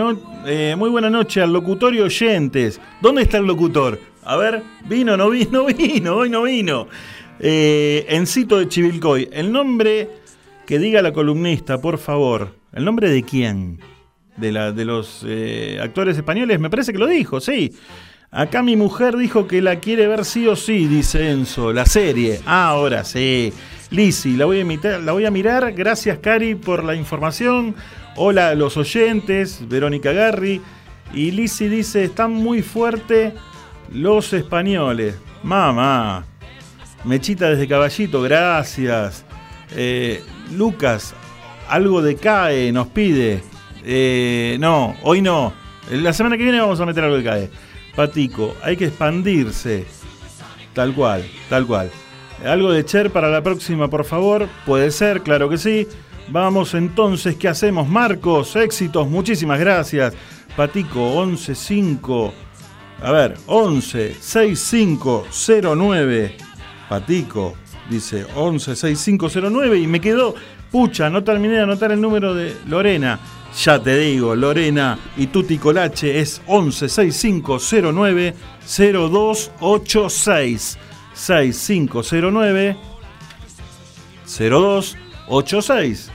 [0.47, 2.81] eh, muy buena noche al locutorio oyentes.
[3.01, 3.99] ¿Dónde está el locutor?
[4.25, 6.89] A ver, vino, no vino, vino, hoy no vino.
[7.41, 9.29] Eh, Encito de Chivilcoy.
[9.33, 10.11] El nombre
[10.67, 12.55] que diga la columnista, por favor.
[12.73, 13.79] ¿El nombre de quién?
[14.37, 17.73] de, la, de los eh, actores españoles, me parece que lo dijo, sí.
[18.37, 22.39] Acá mi mujer dijo que la quiere ver sí o sí, dice Enzo, la serie.
[22.45, 23.51] Ah, ahora sí.
[23.89, 25.73] Lisi, la voy a mirar.
[25.73, 27.75] Gracias, Cari, por la información.
[28.15, 30.61] Hola los oyentes, Verónica Garri.
[31.15, 33.33] Y Lisi dice, están muy fuertes
[33.91, 35.17] los españoles.
[35.43, 36.27] Mamá.
[37.05, 39.25] Mechita desde Caballito, gracias.
[39.75, 40.23] Eh,
[40.55, 41.15] Lucas,
[41.71, 43.43] algo de CAE nos pide.
[43.83, 45.55] Eh, no, hoy no.
[45.91, 47.51] La semana que viene vamos a meter algo de CAE.
[47.97, 49.85] Patico, hay que expandirse.
[50.75, 51.91] Tal cual, tal cual.
[52.45, 54.47] Algo de Cher para la próxima, por favor.
[54.67, 55.89] Puede ser, claro que sí.
[56.29, 57.89] Vamos entonces, ¿qué hacemos?
[57.89, 60.13] Marcos, éxitos, muchísimas gracias.
[60.55, 62.35] Patico, 115.
[63.03, 66.37] A ver, 11 6509.
[66.89, 67.55] Patico,
[67.89, 70.35] dice 11 6509 y me quedó,
[70.71, 73.19] pucha, no terminé de anotar el número de Lorena.
[73.65, 78.35] Ya te digo, Lorena y Tuti Colache es 11 6509
[78.69, 80.79] 0286.
[81.15, 82.77] 6509
[84.27, 86.11] 0286.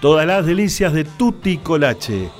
[0.00, 2.30] Todas las delicias de Tutti Colache.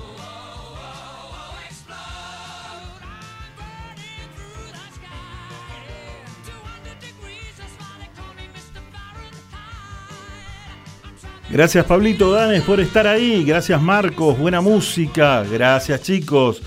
[11.50, 13.44] Gracias Pablito Danes por estar ahí.
[13.44, 15.42] Gracias Marcos, buena música.
[15.42, 16.62] Gracias chicos.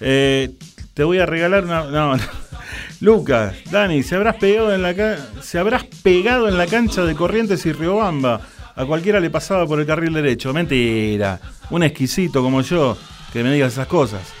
[0.00, 0.50] Eh,
[0.94, 1.84] te voy a regalar una.
[1.84, 2.16] No,
[3.00, 4.94] Lucas, Dani, ¿se habrás pegado en la
[5.42, 8.40] se habrás pegado en la cancha de Corrientes y Riobamba
[8.78, 10.52] a cualquiera le pasaba por el carril derecho.
[10.52, 11.40] Mentira.
[11.70, 12.96] Un exquisito como yo
[13.32, 14.37] que me diga esas cosas.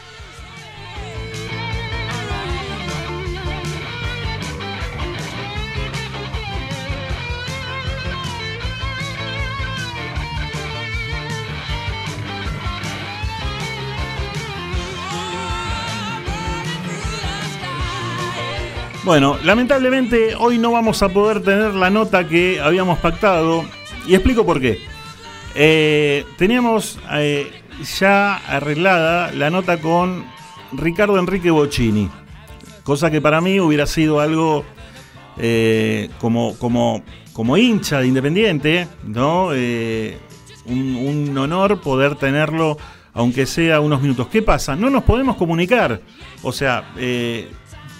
[19.08, 23.64] Bueno, lamentablemente hoy no vamos a poder tener la nota que habíamos pactado
[24.06, 24.80] y explico por qué.
[25.54, 27.50] Eh, teníamos eh,
[27.98, 30.26] ya arreglada la nota con
[30.72, 32.10] Ricardo Enrique Bocini,
[32.82, 34.66] cosa que para mí hubiera sido algo
[35.38, 37.02] eh, como, como,
[37.32, 39.46] como hincha de Independiente, ¿no?
[40.66, 42.76] Un, honor poder tenerlo,
[43.14, 44.28] aunque sea unos minutos.
[44.28, 44.76] ¿Qué pasa?
[44.76, 46.02] No nos podemos comunicar.
[46.42, 46.92] O sea,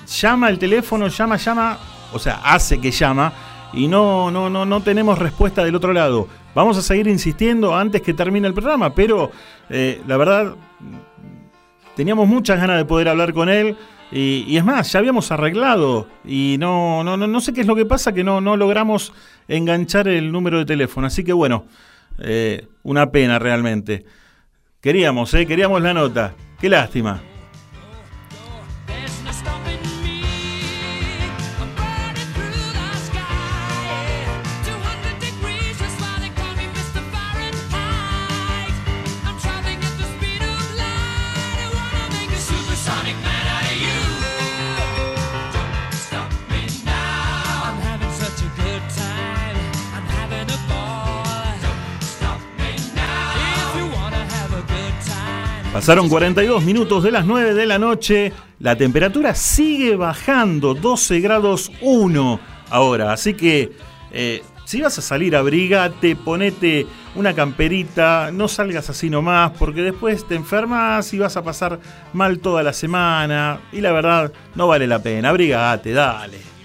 [0.08, 1.78] llama el teléfono, llama, llama,
[2.12, 3.32] o sea, hace que llama
[3.72, 6.28] y no, no, no, no tenemos respuesta del otro lado.
[6.54, 9.30] Vamos a seguir insistiendo antes que termine el programa, pero
[9.68, 10.54] eh, la verdad
[11.94, 13.76] teníamos muchas ganas de poder hablar con él.
[14.10, 17.84] Y, es más, ya habíamos arreglado y no, no, no, sé qué es lo que
[17.84, 19.12] pasa, que no, no logramos
[19.48, 21.06] enganchar el número de teléfono.
[21.06, 21.66] Así que bueno,
[22.18, 24.06] eh, una pena realmente.
[24.80, 26.34] Queríamos, eh, queríamos la nota.
[26.58, 27.20] Qué lástima.
[55.78, 58.32] Pasaron 42 minutos de las 9 de la noche.
[58.58, 63.12] La temperatura sigue bajando, 12 grados 1 ahora.
[63.12, 63.70] Así que
[64.10, 70.26] eh, si vas a salir, abrigate, ponete una camperita, no salgas así nomás, porque después
[70.26, 71.78] te enfermas y vas a pasar
[72.12, 73.60] mal toda la semana.
[73.70, 75.28] Y la verdad, no vale la pena.
[75.28, 76.57] Abrigate, dale.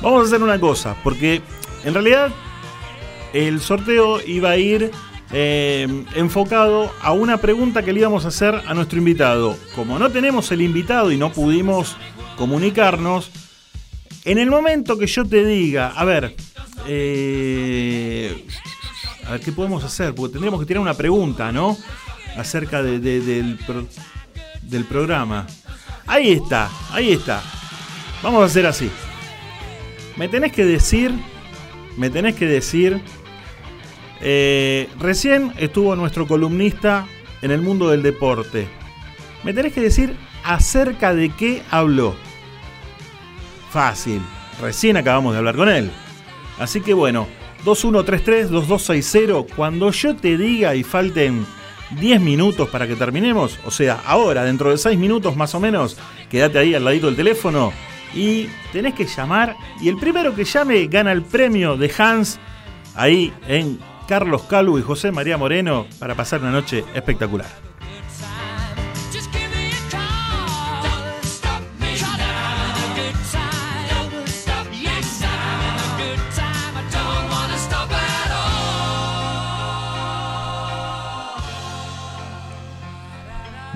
[0.00, 1.42] Vamos a hacer una cosa, porque
[1.84, 2.30] en realidad
[3.32, 4.92] el sorteo iba a ir
[5.32, 9.56] eh, enfocado a una pregunta que le íbamos a hacer a nuestro invitado.
[9.74, 11.96] Como no tenemos el invitado y no pudimos
[12.36, 13.30] comunicarnos,
[14.24, 16.36] en el momento que yo te diga, a ver,
[16.86, 18.46] eh,
[19.26, 21.76] a ver qué podemos hacer, porque tendríamos que tirar una pregunta, ¿no?
[22.36, 23.58] Acerca del,
[24.62, 25.46] del programa.
[26.06, 27.42] Ahí está, ahí está.
[28.22, 28.88] Vamos a hacer así.
[30.18, 31.12] Me tenés que decir,
[31.96, 33.00] me tenés que decir,
[34.20, 37.06] eh, recién estuvo nuestro columnista
[37.40, 38.66] en el mundo del deporte.
[39.44, 42.16] Me tenés que decir acerca de qué habló.
[43.70, 44.20] Fácil,
[44.60, 45.88] recién acabamos de hablar con él.
[46.58, 47.28] Así que bueno,
[47.64, 51.46] 2133-2260, cuando yo te diga y falten
[52.00, 55.96] 10 minutos para que terminemos, o sea, ahora, dentro de 6 minutos más o menos,
[56.28, 57.72] quédate ahí al ladito del teléfono
[58.14, 62.38] y tenés que llamar y el primero que llame gana el premio de Hans
[62.94, 63.78] ahí en
[64.08, 67.67] Carlos Calvo y José María Moreno para pasar una noche espectacular.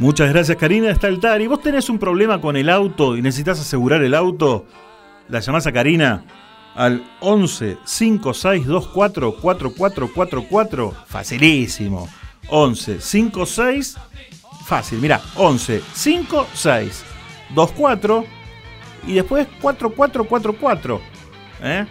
[0.02, 1.40] Muchas gracias Karina, está el TAR.
[1.42, 4.66] ¿Y vos tenés un problema con el auto y necesitas asegurar el auto?
[5.28, 6.24] La llamás a Karina
[6.74, 10.94] al 11 5624 4444.
[11.06, 12.08] Facilísimo.
[12.48, 13.96] 11 56
[14.66, 17.04] fácil, mira, 11 56
[17.54, 18.24] 24
[19.06, 21.00] y después 4444.
[21.62, 21.86] ¿eh?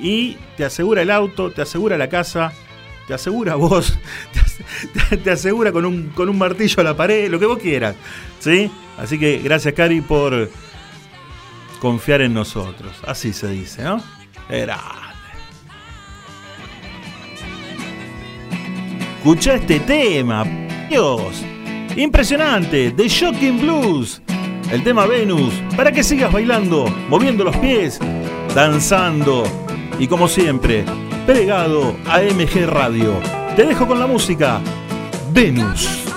[0.00, 2.54] Y te asegura el auto, te asegura la casa,
[3.10, 3.98] te asegura vos,
[5.24, 7.96] te, asegura con un, con un martillo a la pared, lo que vos quieras.
[8.38, 8.70] ¿sí?
[8.98, 10.48] Así que gracias, Cari, por
[11.80, 12.92] confiar en nosotros.
[13.04, 14.00] Así se dice, ¿no?
[14.48, 14.78] Grande.
[19.16, 20.44] Escucha este tema,
[20.88, 21.42] Dios.
[21.96, 24.22] Impresionante, The Shocking Blues.
[24.70, 27.98] El tema Venus, para que sigas bailando, moviendo los pies,
[28.54, 29.42] danzando
[29.98, 30.84] y como siempre,
[31.26, 33.20] pegado a MG Radio.
[33.56, 34.60] Te dejo con la música
[35.32, 36.09] Venus.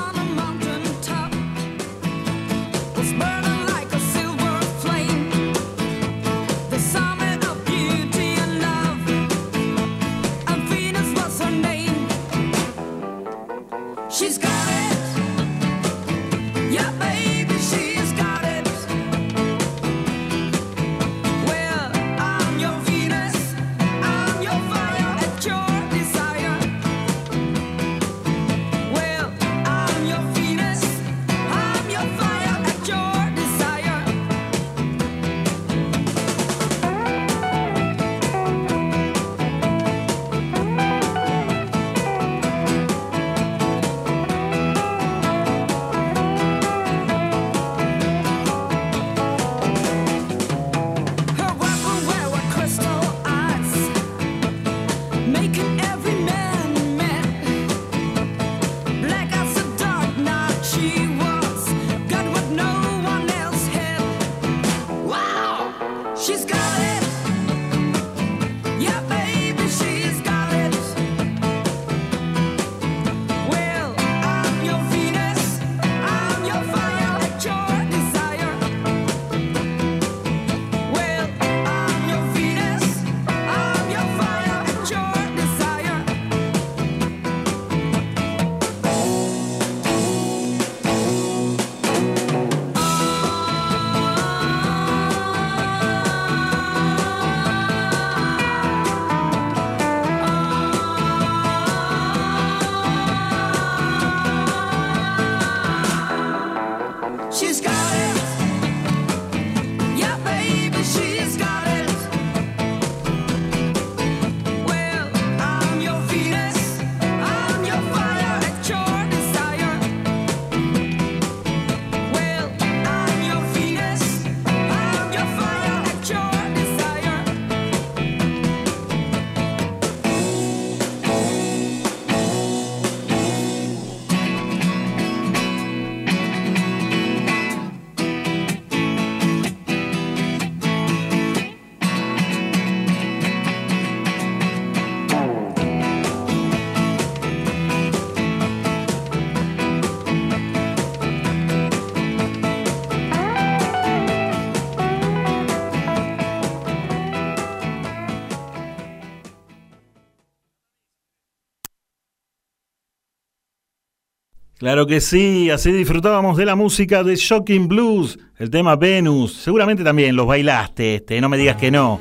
[164.63, 169.33] Claro que sí, así disfrutábamos de la música de Shocking Blues, el tema Venus.
[169.33, 171.99] Seguramente también los bailaste este, no me digas que no.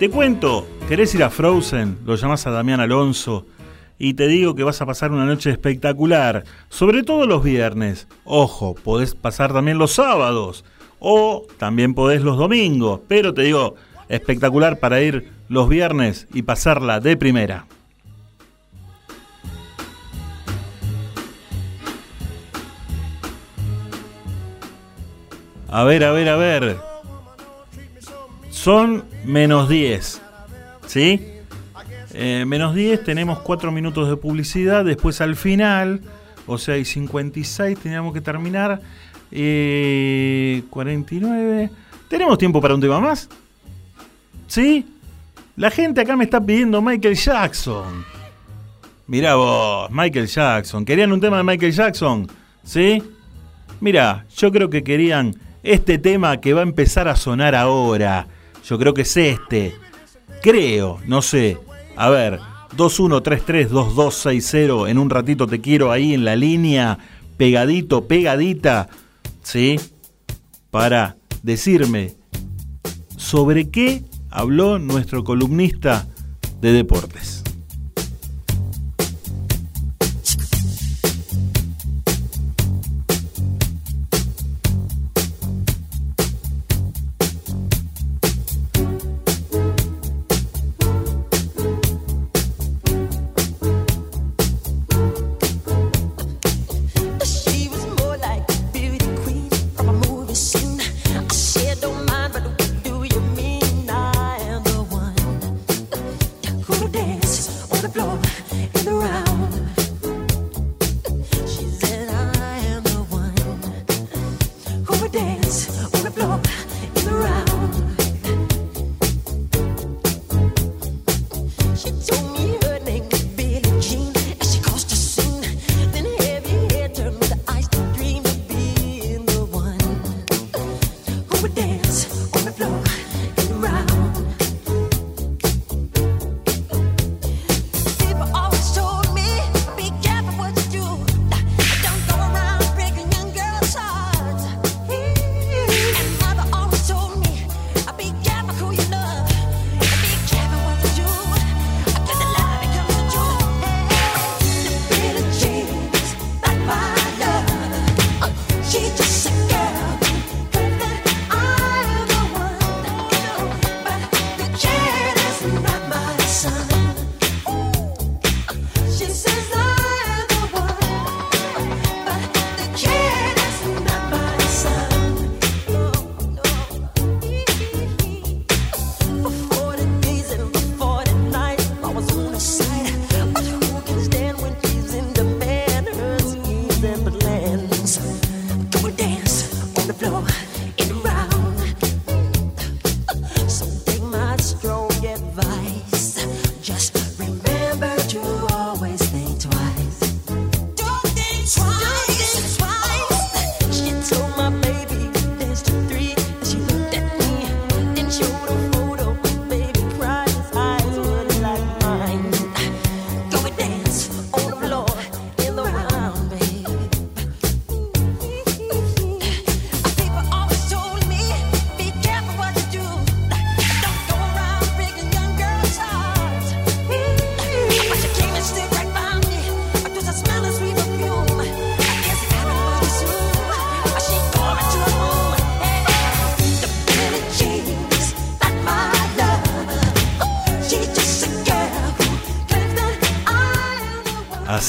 [0.00, 1.98] Te cuento, ¿querés ir a Frozen?
[2.04, 3.46] Lo llamás a Damián Alonso
[3.96, 8.08] y te digo que vas a pasar una noche espectacular, sobre todo los viernes.
[8.24, 10.64] Ojo, podés pasar también los sábados
[10.98, 13.76] o también podés los domingos, pero te digo,
[14.08, 17.66] espectacular para ir los viernes y pasarla de primera.
[25.74, 26.76] A ver, a ver, a ver.
[28.48, 30.22] Son menos 10.
[30.86, 31.20] ¿Sí?
[32.12, 34.84] Eh, menos 10, tenemos 4 minutos de publicidad.
[34.84, 36.00] Después al final,
[36.46, 38.80] o sea, hay 56, teníamos que terminar.
[39.32, 41.64] 49.
[41.64, 41.70] Eh,
[42.06, 43.28] ¿Tenemos tiempo para un tema más?
[44.46, 44.86] ¿Sí?
[45.56, 48.04] La gente acá me está pidiendo Michael Jackson.
[49.08, 50.84] Mirá vos, Michael Jackson.
[50.84, 52.28] ¿Querían un tema de Michael Jackson?
[52.62, 53.02] ¿Sí?
[53.80, 55.34] Mira, yo creo que querían
[55.64, 58.28] este tema que va a empezar a sonar ahora.
[58.64, 59.74] Yo creo que es este.
[60.42, 61.58] Creo, no sé.
[61.96, 62.38] A ver,
[62.76, 64.90] 21332260.
[64.90, 66.98] En un ratito te quiero ahí en la línea,
[67.36, 68.88] pegadito, pegadita.
[69.42, 69.80] ¿Sí?
[70.70, 72.14] Para decirme
[73.16, 76.06] sobre qué habló nuestro columnista
[76.60, 77.43] de deportes.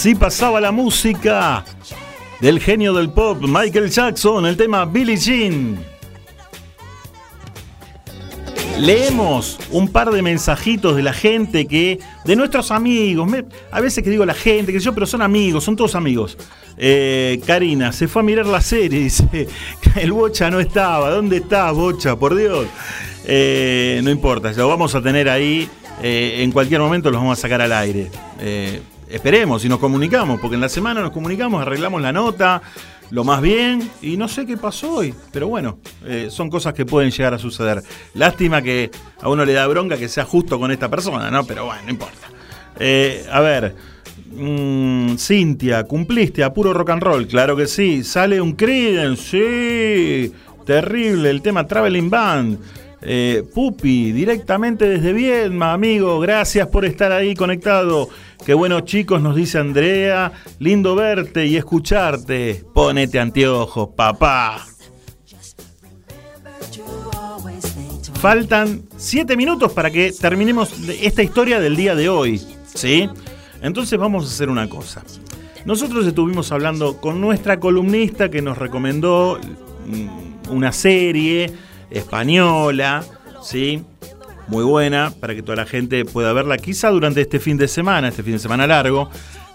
[0.06, 1.66] Así pasaba la música
[2.40, 5.80] del genio del pop, Michael Jackson, el tema Billie Jean.
[8.78, 13.28] Leemos un par de mensajitos de la gente que, de nuestros amigos,
[13.72, 16.38] a veces que digo la gente, que yo, pero son amigos, son todos amigos.
[16.78, 19.48] Eh, Karina, se fue a mirar la serie, dice,
[19.96, 22.16] el Bocha no estaba, ¿dónde está Bocha?
[22.16, 22.68] Por Dios.
[23.26, 25.68] Eh, no importa, lo vamos a tener ahí,
[26.04, 28.12] eh, en cualquier momento los vamos a sacar al aire.
[29.10, 32.62] Esperemos y nos comunicamos, porque en la semana nos comunicamos, arreglamos la nota,
[33.12, 36.86] lo más bien y no sé qué pasó hoy, pero bueno, eh, son cosas que
[36.86, 37.84] pueden llegar a suceder.
[38.14, 38.92] Lástima que
[39.22, 41.46] a uno le da bronca que sea justo con esta persona, ¿no?
[41.46, 42.28] Pero bueno, no importa.
[42.80, 43.76] Eh, a ver,
[44.32, 47.28] mm, Cintia, ¿cumpliste a puro rock and roll?
[47.28, 48.04] Claro que sí.
[48.04, 50.34] Sale un Creedence, sí.
[50.66, 52.60] Terrible, el tema Traveling Band.
[53.08, 58.10] Eh, Pupi, directamente desde Viedma, amigo, gracias por estar ahí conectado.
[58.44, 62.64] Qué bueno chicos, nos dice Andrea, lindo verte y escucharte.
[62.74, 64.66] Ponete anteojos, papá.
[68.16, 72.42] Faltan siete minutos para que terminemos esta historia del día de hoy,
[72.74, 73.08] ¿sí?
[73.62, 75.04] Entonces vamos a hacer una cosa.
[75.64, 79.40] Nosotros estuvimos hablando con nuestra columnista que nos recomendó
[79.86, 81.54] mm, una serie
[81.90, 83.04] española,
[83.42, 83.84] ¿sí?
[84.48, 88.10] Muy buena para que toda la gente pueda verla quizá durante este fin de semana,
[88.10, 89.10] este fin de semana largo.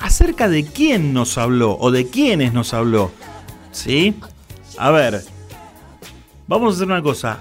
[0.00, 3.10] acerca de quién nos habló o de quiénes nos habló.
[3.72, 4.14] ¿Sí?
[4.78, 5.24] A ver,
[6.46, 7.40] vamos a hacer una cosa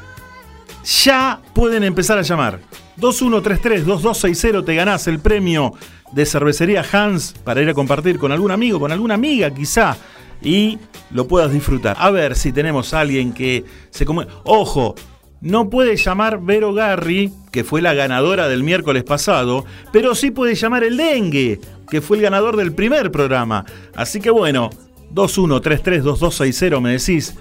[0.83, 2.59] ya pueden empezar a llamar.
[2.97, 5.73] 2133-2260 te ganás el premio
[6.11, 9.97] de cervecería Hans para ir a compartir con algún amigo, con alguna amiga quizá,
[10.41, 10.77] y
[11.11, 11.95] lo puedas disfrutar.
[11.99, 14.27] A ver si tenemos a alguien que se come.
[14.43, 14.95] Ojo,
[15.41, 20.55] no puede llamar Vero Garri, que fue la ganadora del miércoles pasado, pero sí puede
[20.55, 21.59] llamar el Dengue,
[21.89, 23.65] que fue el ganador del primer programa.
[23.95, 24.69] Así que bueno,
[25.13, 27.35] 2133-2260 me decís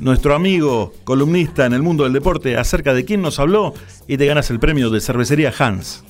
[0.00, 3.74] nuestro amigo columnista en el mundo del deporte acerca de quién nos habló
[4.08, 6.02] y te ganas el premio de cervecería Hans.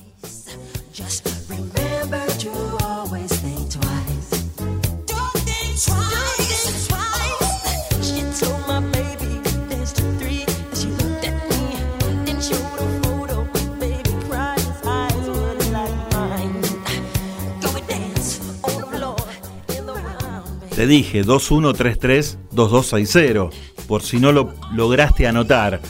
[20.81, 23.51] Te dije 2133-2260
[23.91, 25.81] por si no lo lograste anotar.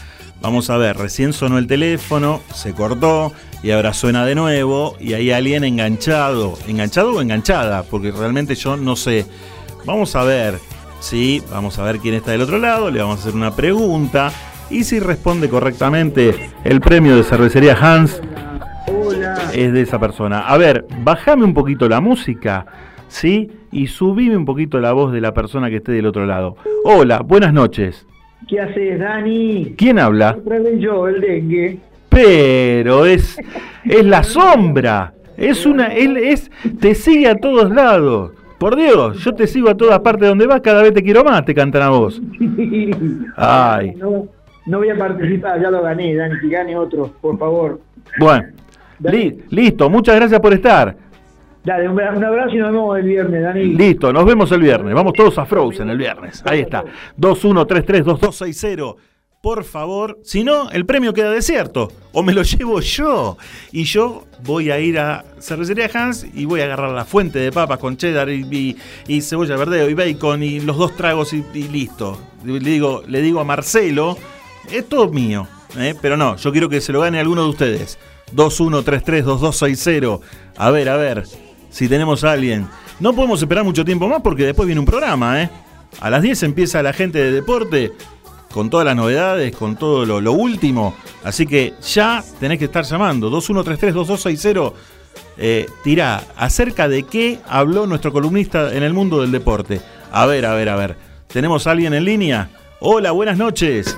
[0.41, 3.32] Vamos a ver, recién sonó el teléfono, se cortó
[3.62, 6.58] y ahora suena de nuevo y hay alguien enganchado.
[6.68, 7.84] ¿Enganchado o enganchada?
[7.84, 9.28] Porque realmente yo no sé.
[9.86, 10.58] Vamos a ver,
[10.99, 14.32] sí, vamos a ver quién está del otro lado, le vamos a hacer una pregunta
[14.72, 18.20] y si responde correctamente el premio de cervecería Hans
[19.54, 20.47] es de esa persona.
[20.47, 22.66] A ver, bájame un poquito la música,
[23.12, 23.51] ¿sí?
[23.72, 26.55] y subime un poquito la voz de la persona que esté del otro lado.
[26.84, 28.05] Hola, buenas noches.
[28.47, 29.76] ¿Qué haces, Dani?
[29.78, 30.36] ¿Quién habla?
[30.38, 31.80] Otra vez yo, el dengue.
[32.09, 33.39] Pero es,
[33.86, 35.14] es la sombra.
[35.38, 38.32] Es una, él es, te sigue a todos lados.
[38.57, 41.45] Por Dios, yo te sigo a todas partes donde vas, cada vez te quiero más,
[41.45, 42.22] te cantan a vos.
[43.36, 43.93] Ay.
[43.95, 44.28] No,
[44.66, 47.80] no, voy a participar, ya lo gané, Dani, que gane otro, por favor.
[48.20, 48.49] Bueno,
[49.49, 50.95] listo, muchas gracias por estar.
[51.64, 53.66] Dale, un, abrazo y nos vemos el viernes, Dani.
[53.66, 54.95] Listo, nos vemos el viernes.
[54.95, 56.41] Vamos todos a Frozen el viernes.
[56.45, 56.84] Ahí está.
[57.20, 58.95] 21332260.
[59.41, 61.91] Por favor, si no, el premio queda desierto.
[62.14, 63.38] O me lo llevo yo.
[63.72, 67.51] Y yo voy a ir a Cervecería Hans y voy a agarrar la fuente de
[67.51, 68.76] papas con cheddar y,
[69.22, 72.20] cebolla verdeo y bacon y los dos tragos y, listo.
[72.43, 74.18] Le digo, le digo a Marcelo,
[74.72, 75.47] es todo mío.
[75.78, 75.93] ¿eh?
[76.01, 77.99] Pero no, yo quiero que se lo gane alguno de ustedes.
[78.36, 80.20] 21332260.
[80.57, 81.24] A ver, a ver
[81.72, 82.68] si tenemos a alguien.
[83.00, 85.50] No podemos esperar mucho tiempo más porque después viene un programa, ¿eh?
[86.00, 87.92] A las 10 empieza la gente de deporte
[88.54, 90.94] con todas las novedades, con todo lo, último.
[91.24, 93.32] Así que ya tenés que estar llamando.
[93.32, 94.74] 2133-2260.
[95.38, 99.82] Eh, tirá, acerca de qué habló nuestro columnista en el mundo del deporte.
[100.12, 100.96] A ver, a ver, a ver.
[101.28, 102.50] ¿Tenemos a alguien en línea?
[102.80, 103.98] Hola, buenas noches.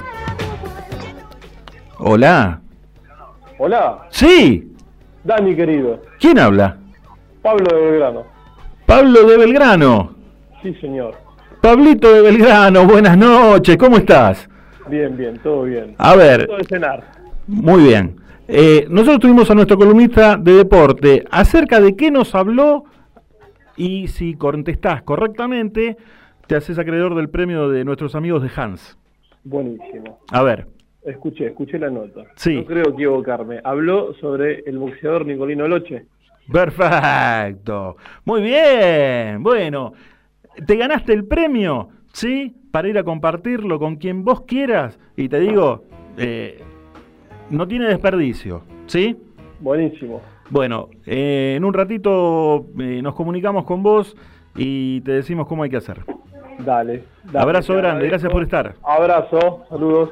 [1.98, 2.62] Hola.
[3.58, 4.08] Hola.
[4.10, 4.72] Sí.
[5.24, 6.02] Dani, querido.
[6.20, 6.78] ¿Quién habla?
[7.44, 8.24] Pablo de Belgrano.
[8.86, 10.16] Pablo de Belgrano.
[10.62, 11.16] Sí, señor.
[11.62, 14.50] Pablito de Belgrano, buenas noches, ¿cómo estás?
[14.90, 15.94] Bien, bien, todo bien.
[15.98, 16.48] A ver.
[16.48, 17.04] De cenar.
[17.46, 18.16] Muy bien.
[18.48, 22.86] Eh, nosotros tuvimos a nuestro columnista de deporte acerca de qué nos habló
[23.76, 25.98] y si contestás correctamente,
[26.48, 28.98] te haces acreedor del premio de nuestros amigos de Hans.
[29.44, 30.20] Buenísimo.
[30.32, 30.68] A ver.
[31.04, 32.22] Escuché, escuché la nota.
[32.36, 32.56] Sí.
[32.56, 33.60] No creo equivocarme.
[33.66, 36.06] Habló sobre el boxeador Nicolino Loche.
[36.52, 37.98] Perfecto.
[38.26, 39.42] Muy bien.
[39.42, 39.94] Bueno,
[40.66, 42.56] te ganaste el premio, ¿sí?
[42.72, 45.00] Para ir a compartirlo con quien vos quieras.
[45.16, 45.86] Y te digo,
[46.18, 46.62] eh,
[47.50, 49.16] no tiene desperdicio, ¿sí?
[49.60, 50.22] Buenísimo.
[50.50, 54.16] Bueno, eh, en un ratito eh, nos comunicamos con vos
[54.56, 56.04] y te decimos cómo hay que hacer.
[56.60, 57.04] Dale.
[57.34, 58.76] Abrazo grande, gracias por estar.
[58.84, 60.10] Abrazo, saludos.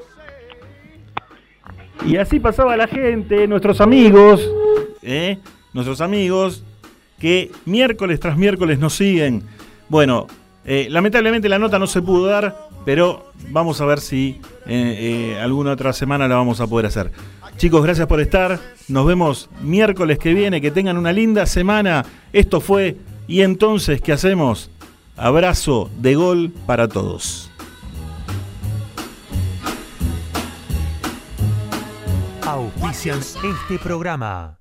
[2.06, 4.52] Y así pasaba la gente, nuestros amigos,
[5.04, 5.38] ¿eh?
[5.74, 6.64] Nuestros amigos
[7.20, 9.44] que miércoles tras miércoles nos siguen.
[9.90, 10.28] Bueno,
[10.66, 15.72] eh, lamentablemente la nota no se pudo dar, pero vamos a ver si eh, alguna
[15.72, 17.12] otra semana la vamos a poder hacer.
[17.58, 18.60] Chicos, gracias por estar.
[18.88, 20.62] Nos vemos miércoles que viene.
[20.62, 22.06] Que tengan una linda semana.
[22.34, 22.98] Esto fue
[23.28, 24.72] Y entonces, ¿qué hacemos?
[25.16, 27.52] Abrazo de gol para todos.
[32.44, 34.61] Auspician este programa.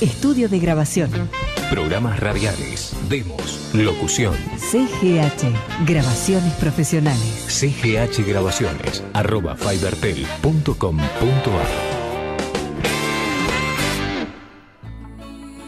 [0.00, 1.10] Estudio de grabación.
[1.70, 4.36] Programas radiales, demos, locución.
[4.56, 5.52] CGH,
[5.84, 7.44] grabaciones profesionales.
[7.48, 11.98] CGH Grabaciones, arroba fibertel.com.ar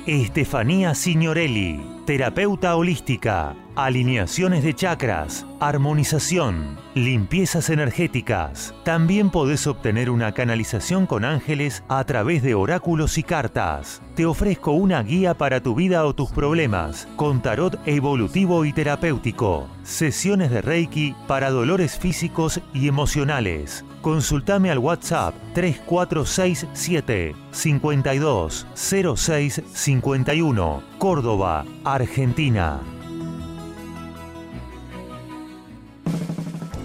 [0.06, 1.80] Estefanía Signorelli,
[2.10, 8.74] terapeuta holística, alineaciones de chakras, armonización, limpiezas energéticas.
[8.82, 14.02] También podés obtener una canalización con ángeles a través de oráculos y cartas.
[14.16, 19.68] Te ofrezco una guía para tu vida o tus problemas, con tarot evolutivo y terapéutico.
[19.84, 23.84] Sesiones de Reiki para dolores físicos y emocionales.
[24.00, 32.99] Consultame al WhatsApp 3467 52 06 51, Córdoba, Argentina.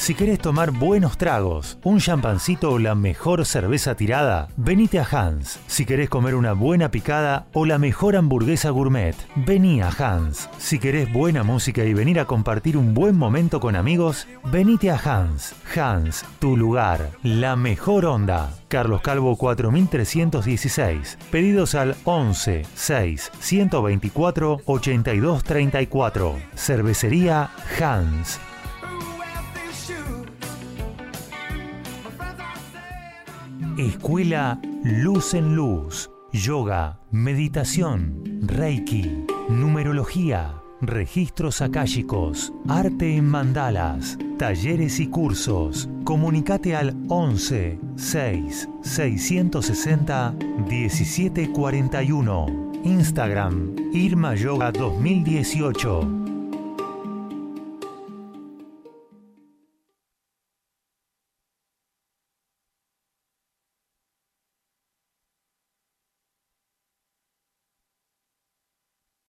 [0.00, 5.60] Si querés tomar buenos tragos, un champancito o la mejor cerveza tirada, venite a Hans.
[5.66, 10.48] Si querés comer una buena picada o la mejor hamburguesa gourmet, vení a Hans.
[10.56, 14.96] Si querés buena música y venir a compartir un buen momento con amigos, venite a
[14.96, 15.54] Hans.
[15.76, 18.54] Hans, tu lugar, la mejor onda.
[18.68, 21.18] Carlos Calvo 4316.
[21.30, 26.36] Pedidos al 11 6 124 82 34.
[26.54, 28.40] Cervecería Hans.
[33.78, 36.10] Escuela Luz en Luz.
[36.32, 45.88] Yoga, meditación, Reiki, numerología, registros akáshicos, arte en mandalas, talleres y cursos.
[46.04, 50.34] Comunicate al 11 6 660
[50.68, 52.70] 1741.
[52.84, 56.19] Instagram Irma Yoga 2018.